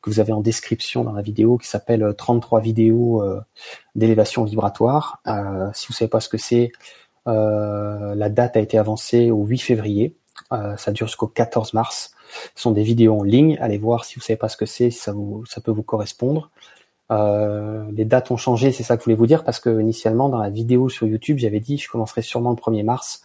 que 0.00 0.10
vous 0.10 0.20
avez 0.20 0.32
en 0.32 0.40
description 0.40 1.02
dans 1.02 1.12
la 1.12 1.22
vidéo, 1.22 1.58
qui 1.58 1.66
s'appelle 1.66 2.14
33 2.16 2.60
vidéos 2.60 3.24
d'élévation 3.96 4.44
vibratoire. 4.44 5.20
si 5.74 5.88
vous 5.88 5.92
savez 5.92 6.08
pas 6.08 6.20
ce 6.20 6.28
que 6.28 6.38
c'est, 6.38 6.70
la 7.32 8.28
date 8.28 8.56
a 8.56 8.60
été 8.60 8.78
avancée 8.78 9.30
au 9.30 9.44
8 9.44 9.58
février. 9.58 10.16
ça 10.50 10.92
dure 10.92 11.06
jusqu'au 11.06 11.28
14 11.28 11.74
mars. 11.74 12.14
Ce 12.54 12.62
sont 12.62 12.72
des 12.72 12.82
vidéos 12.82 13.20
en 13.20 13.22
ligne. 13.22 13.58
Allez 13.60 13.78
voir 13.78 14.04
si 14.04 14.16
vous 14.16 14.20
savez 14.20 14.36
pas 14.36 14.48
ce 14.48 14.56
que 14.56 14.66
c'est, 14.66 14.90
si 14.90 14.98
ça 14.98 15.12
peut 15.62 15.70
vous 15.70 15.82
correspondre. 15.82 16.50
Euh, 17.10 17.84
les 17.92 18.04
dates 18.04 18.30
ont 18.30 18.36
changé, 18.36 18.72
c'est 18.72 18.82
ça 18.82 18.96
que 18.96 19.02
je 19.02 19.04
voulais 19.04 19.16
vous 19.16 19.26
dire, 19.26 19.44
parce 19.44 19.60
que 19.60 19.80
initialement 19.80 20.28
dans 20.28 20.38
la 20.38 20.50
vidéo 20.50 20.88
sur 20.88 21.06
YouTube, 21.06 21.38
j'avais 21.38 21.60
dit 21.60 21.78
je 21.78 21.88
commencerai 21.88 22.22
sûrement 22.22 22.50
le 22.50 22.56
1er 22.56 22.84
mars, 22.84 23.22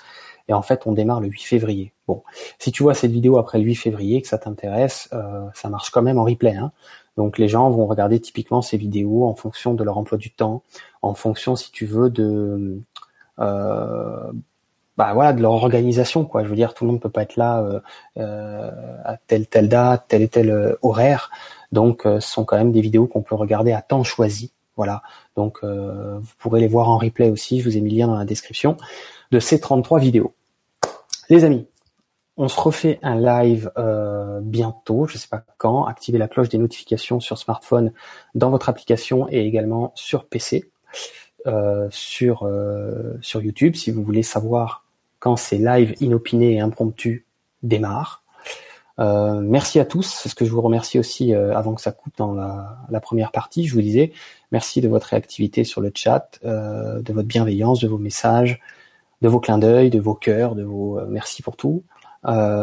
et 0.48 0.54
en 0.54 0.62
fait 0.62 0.88
on 0.88 0.94
démarre 0.94 1.20
le 1.20 1.28
8 1.28 1.42
février. 1.44 1.94
Bon, 2.08 2.24
si 2.60 2.72
tu 2.72 2.84
vois 2.84 2.94
cette 2.94 3.12
vidéo 3.12 3.38
après 3.38 3.60
le 3.60 3.66
8 3.66 3.76
février, 3.76 4.22
que 4.22 4.28
ça 4.28 4.38
t'intéresse, 4.38 5.10
euh, 5.14 5.46
ça 5.54 5.70
marche 5.70 5.90
quand 5.90 6.02
même 6.02 6.18
en 6.18 6.24
replay. 6.24 6.56
Hein. 6.56 6.72
Donc 7.18 7.38
les 7.38 7.48
gens 7.48 7.70
vont 7.70 7.86
regarder 7.86 8.20
typiquement 8.20 8.62
ces 8.62 8.78
vidéos 8.78 9.26
en 9.26 9.36
fonction 9.36 9.74
de 9.74 9.84
leur 9.84 9.98
emploi 9.98 10.18
du 10.18 10.32
temps, 10.32 10.64
en 11.02 11.14
fonction, 11.14 11.56
si 11.56 11.72
tu 11.72 11.86
veux, 11.86 12.10
de 12.10 12.24
euh, 12.24 12.82
bah 13.38 15.14
voilà 15.14 15.34
de 15.34 15.42
leur 15.42 15.54
organisation 15.54 16.26
quoi. 16.26 16.44
Je 16.44 16.50
veux 16.50 16.56
dire, 16.56 16.74
tout 16.74 16.86
le 16.86 16.92
monde 16.92 17.02
peut 17.02 17.10
pas 17.10 17.24
être 17.24 17.36
là 17.36 17.62
euh, 17.62 17.80
euh 18.18 18.72
à 19.04 19.18
telle 19.18 19.48
telle 19.48 19.70
date, 19.70 20.06
tel 20.08 20.22
et 20.22 20.28
tel 20.28 20.78
horaire. 20.82 21.32
Donc, 21.74 22.06
euh, 22.06 22.20
ce 22.20 22.32
sont 22.32 22.46
quand 22.46 22.56
même 22.56 22.72
des 22.72 22.82
vidéos 22.82 23.08
qu'on 23.08 23.24
peut 23.24 23.34
regarder 23.34 23.74
à 23.74 23.82
temps 23.82 24.04
choisi. 24.04 24.54
Voilà. 24.78 25.02
Donc, 25.36 25.58
euh, 25.64 26.20
vous 26.20 26.34
pourrez 26.38 26.62
les 26.62 26.68
voir 26.68 26.88
en 26.90 27.00
replay 27.00 27.32
aussi. 27.32 27.60
Je 27.60 27.66
vous 27.66 27.76
ai 27.76 27.82
mis 27.82 27.90
le 27.90 27.98
lien 27.98 28.08
dans 28.08 28.16
la 28.16 28.26
description 28.26 28.78
de 29.32 29.40
ces 29.40 29.60
33 29.60 30.00
vidéos. 30.00 30.36
Les 31.30 31.44
amis, 31.44 31.66
on 32.38 32.48
se 32.48 32.62
refait 32.62 33.00
un 33.02 33.16
live 33.16 33.72
euh, 33.78 34.40
bientôt, 34.42 35.08
je 35.08 35.18
sais 35.18 35.28
pas 35.28 35.44
quand. 35.58 35.86
Activez 35.86 36.20
la 36.20 36.28
cloche 36.28 36.50
des 36.50 36.60
notifications 36.60 37.20
sur 37.20 37.40
smartphone 37.40 37.92
dans 38.36 38.52
votre 38.52 38.70
application 38.70 39.28
et 39.32 39.40
également 39.40 39.92
sur 39.96 40.26
PC, 40.26 40.70
sur 41.90 42.50
sur 43.22 43.42
YouTube 43.42 43.76
si 43.76 43.92
vous 43.92 44.04
voulez 44.04 44.24
savoir 44.24 44.84
quand 45.20 45.38
ces 45.38 45.58
lives 45.58 45.96
inopinés 46.02 46.56
et 46.56 46.60
impromptus 46.60 47.24
démarrent. 47.64 48.24
Euh, 49.00 49.42
merci 49.42 49.80
à 49.80 49.86
tous. 49.86 50.04
C'est 50.22 50.30
ce 50.30 50.36
que 50.36 50.46
je 50.46 50.52
vous 50.52 50.62
remercie 50.62 51.00
aussi 51.00 51.34
euh, 51.34 51.56
avant 51.56 51.74
que 51.74 51.82
ça 51.82 51.92
coupe 51.92 52.14
dans 52.18 52.34
la, 52.34 53.00
première 53.00 53.32
partie. 53.32 53.66
Je 53.66 53.74
vous 53.74 53.82
disais 53.82 54.12
merci 54.52 54.82
de 54.82 54.88
votre 54.88 55.08
réactivité 55.08 55.64
sur 55.64 55.82
le 55.82 55.92
chat, 55.94 56.40
euh, 56.46 57.02
de 57.02 57.14
votre 57.14 57.28
bienveillance, 57.28 57.80
de 57.80 57.88
vos 57.88 57.98
messages, 57.98 58.60
de 59.22 59.30
vos 59.30 59.40
clins 59.40 59.58
d'œil, 59.58 59.90
de 59.90 60.00
vos 60.00 60.14
cœurs, 60.14 60.56
de 60.56 60.64
vos 60.64 61.00
merci 61.08 61.42
pour 61.42 61.56
tout. 61.56 61.84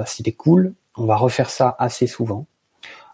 C'était 0.06 0.32
cool. 0.32 0.74
On 0.96 1.04
va 1.04 1.16
refaire 1.16 1.50
ça 1.50 1.76
assez 1.78 2.06
souvent. 2.06 2.46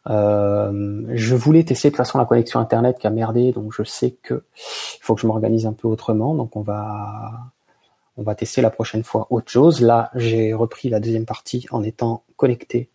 Je 0.06 1.34
voulais 1.34 1.64
tester 1.64 1.88
de 1.88 1.92
toute 1.92 1.98
façon 1.98 2.18
la 2.18 2.24
connexion 2.24 2.60
internet 2.60 2.98
qui 2.98 3.06
a 3.06 3.10
merdé, 3.10 3.52
donc 3.52 3.72
je 3.72 3.82
sais 3.82 4.12
que 4.22 4.44
il 4.54 5.02
faut 5.02 5.14
que 5.14 5.20
je 5.20 5.26
m'organise 5.26 5.66
un 5.66 5.72
peu 5.72 5.88
autrement. 5.88 6.34
Donc 6.34 6.56
on 6.56 6.62
va 6.62 7.52
on 8.16 8.22
va 8.22 8.34
tester 8.34 8.62
la 8.62 8.70
prochaine 8.70 9.04
fois 9.04 9.26
autre 9.30 9.50
chose. 9.50 9.80
Là, 9.80 10.10
j'ai 10.14 10.54
repris 10.54 10.88
la 10.88 11.00
deuxième 11.00 11.26
partie 11.26 11.66
en 11.70 11.82
étant 11.82 12.24
connecté 12.36 12.88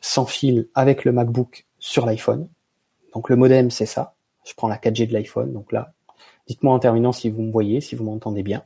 sans 0.00 0.26
fil 0.26 0.68
avec 0.74 1.04
le 1.04 1.12
MacBook 1.12 1.66
sur 1.78 2.06
l'iPhone. 2.06 2.48
Donc 3.14 3.28
le 3.28 3.36
modem, 3.36 3.70
c'est 3.70 3.86
ça. 3.86 4.14
Je 4.44 4.54
prends 4.54 4.68
la 4.68 4.76
4G 4.76 5.08
de 5.08 5.12
l'iPhone. 5.12 5.52
Donc 5.52 5.72
là, 5.72 5.92
dites-moi 6.46 6.74
en 6.74 6.78
terminant 6.78 7.12
si 7.12 7.30
vous 7.30 7.42
me 7.42 7.52
voyez, 7.52 7.80
si 7.80 7.94
vous 7.94 8.04
m'entendez 8.04 8.42
bien. 8.42 8.62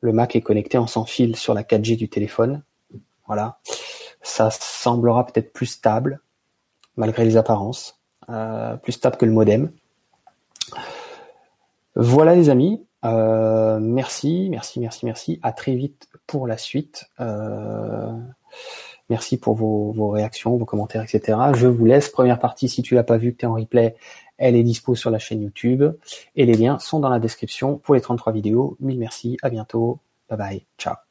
Le 0.00 0.12
Mac 0.12 0.36
est 0.36 0.42
connecté 0.42 0.78
en 0.78 0.86
sans 0.86 1.04
fil 1.04 1.36
sur 1.36 1.54
la 1.54 1.62
4G 1.62 1.96
du 1.96 2.08
téléphone. 2.08 2.62
Voilà. 3.26 3.58
Ça 4.22 4.50
semblera 4.50 5.26
peut-être 5.26 5.52
plus 5.52 5.66
stable, 5.66 6.20
malgré 6.96 7.24
les 7.24 7.36
apparences. 7.36 8.00
Euh, 8.28 8.76
plus 8.76 8.92
stable 8.92 9.16
que 9.16 9.24
le 9.24 9.32
modem. 9.32 9.70
Voilà 11.94 12.34
les 12.34 12.50
amis, 12.50 12.84
euh, 13.06 13.78
merci, 13.80 14.48
merci, 14.50 14.80
merci, 14.80 15.06
merci. 15.06 15.40
À 15.42 15.52
très 15.52 15.74
vite 15.74 16.08
pour 16.26 16.46
la 16.46 16.56
suite. 16.56 17.06
Euh, 17.20 18.12
merci 19.08 19.38
pour 19.38 19.54
vos, 19.54 20.10
réactions, 20.10 20.56
vos 20.56 20.64
commentaires, 20.64 21.02
etc. 21.02 21.38
Je 21.54 21.66
vous 21.66 21.84
laisse. 21.84 22.08
Première 22.08 22.38
partie, 22.38 22.68
si 22.68 22.82
tu 22.82 22.94
l'as 22.94 23.04
pas 23.04 23.16
vue, 23.16 23.32
que 23.32 23.38
tu 23.38 23.44
es 23.44 23.48
en 23.48 23.54
replay, 23.54 23.96
elle 24.38 24.56
est 24.56 24.64
dispo 24.64 24.94
sur 24.94 25.10
la 25.10 25.18
chaîne 25.18 25.42
YouTube. 25.42 25.84
Et 26.34 26.46
les 26.46 26.54
liens 26.54 26.78
sont 26.78 27.00
dans 27.00 27.10
la 27.10 27.18
description 27.18 27.78
pour 27.78 27.94
les 27.94 28.00
33 28.00 28.32
vidéos. 28.32 28.76
Mille 28.80 28.98
merci, 28.98 29.36
à 29.42 29.50
bientôt. 29.50 30.00
Bye 30.28 30.38
bye, 30.38 30.66
ciao. 30.78 31.05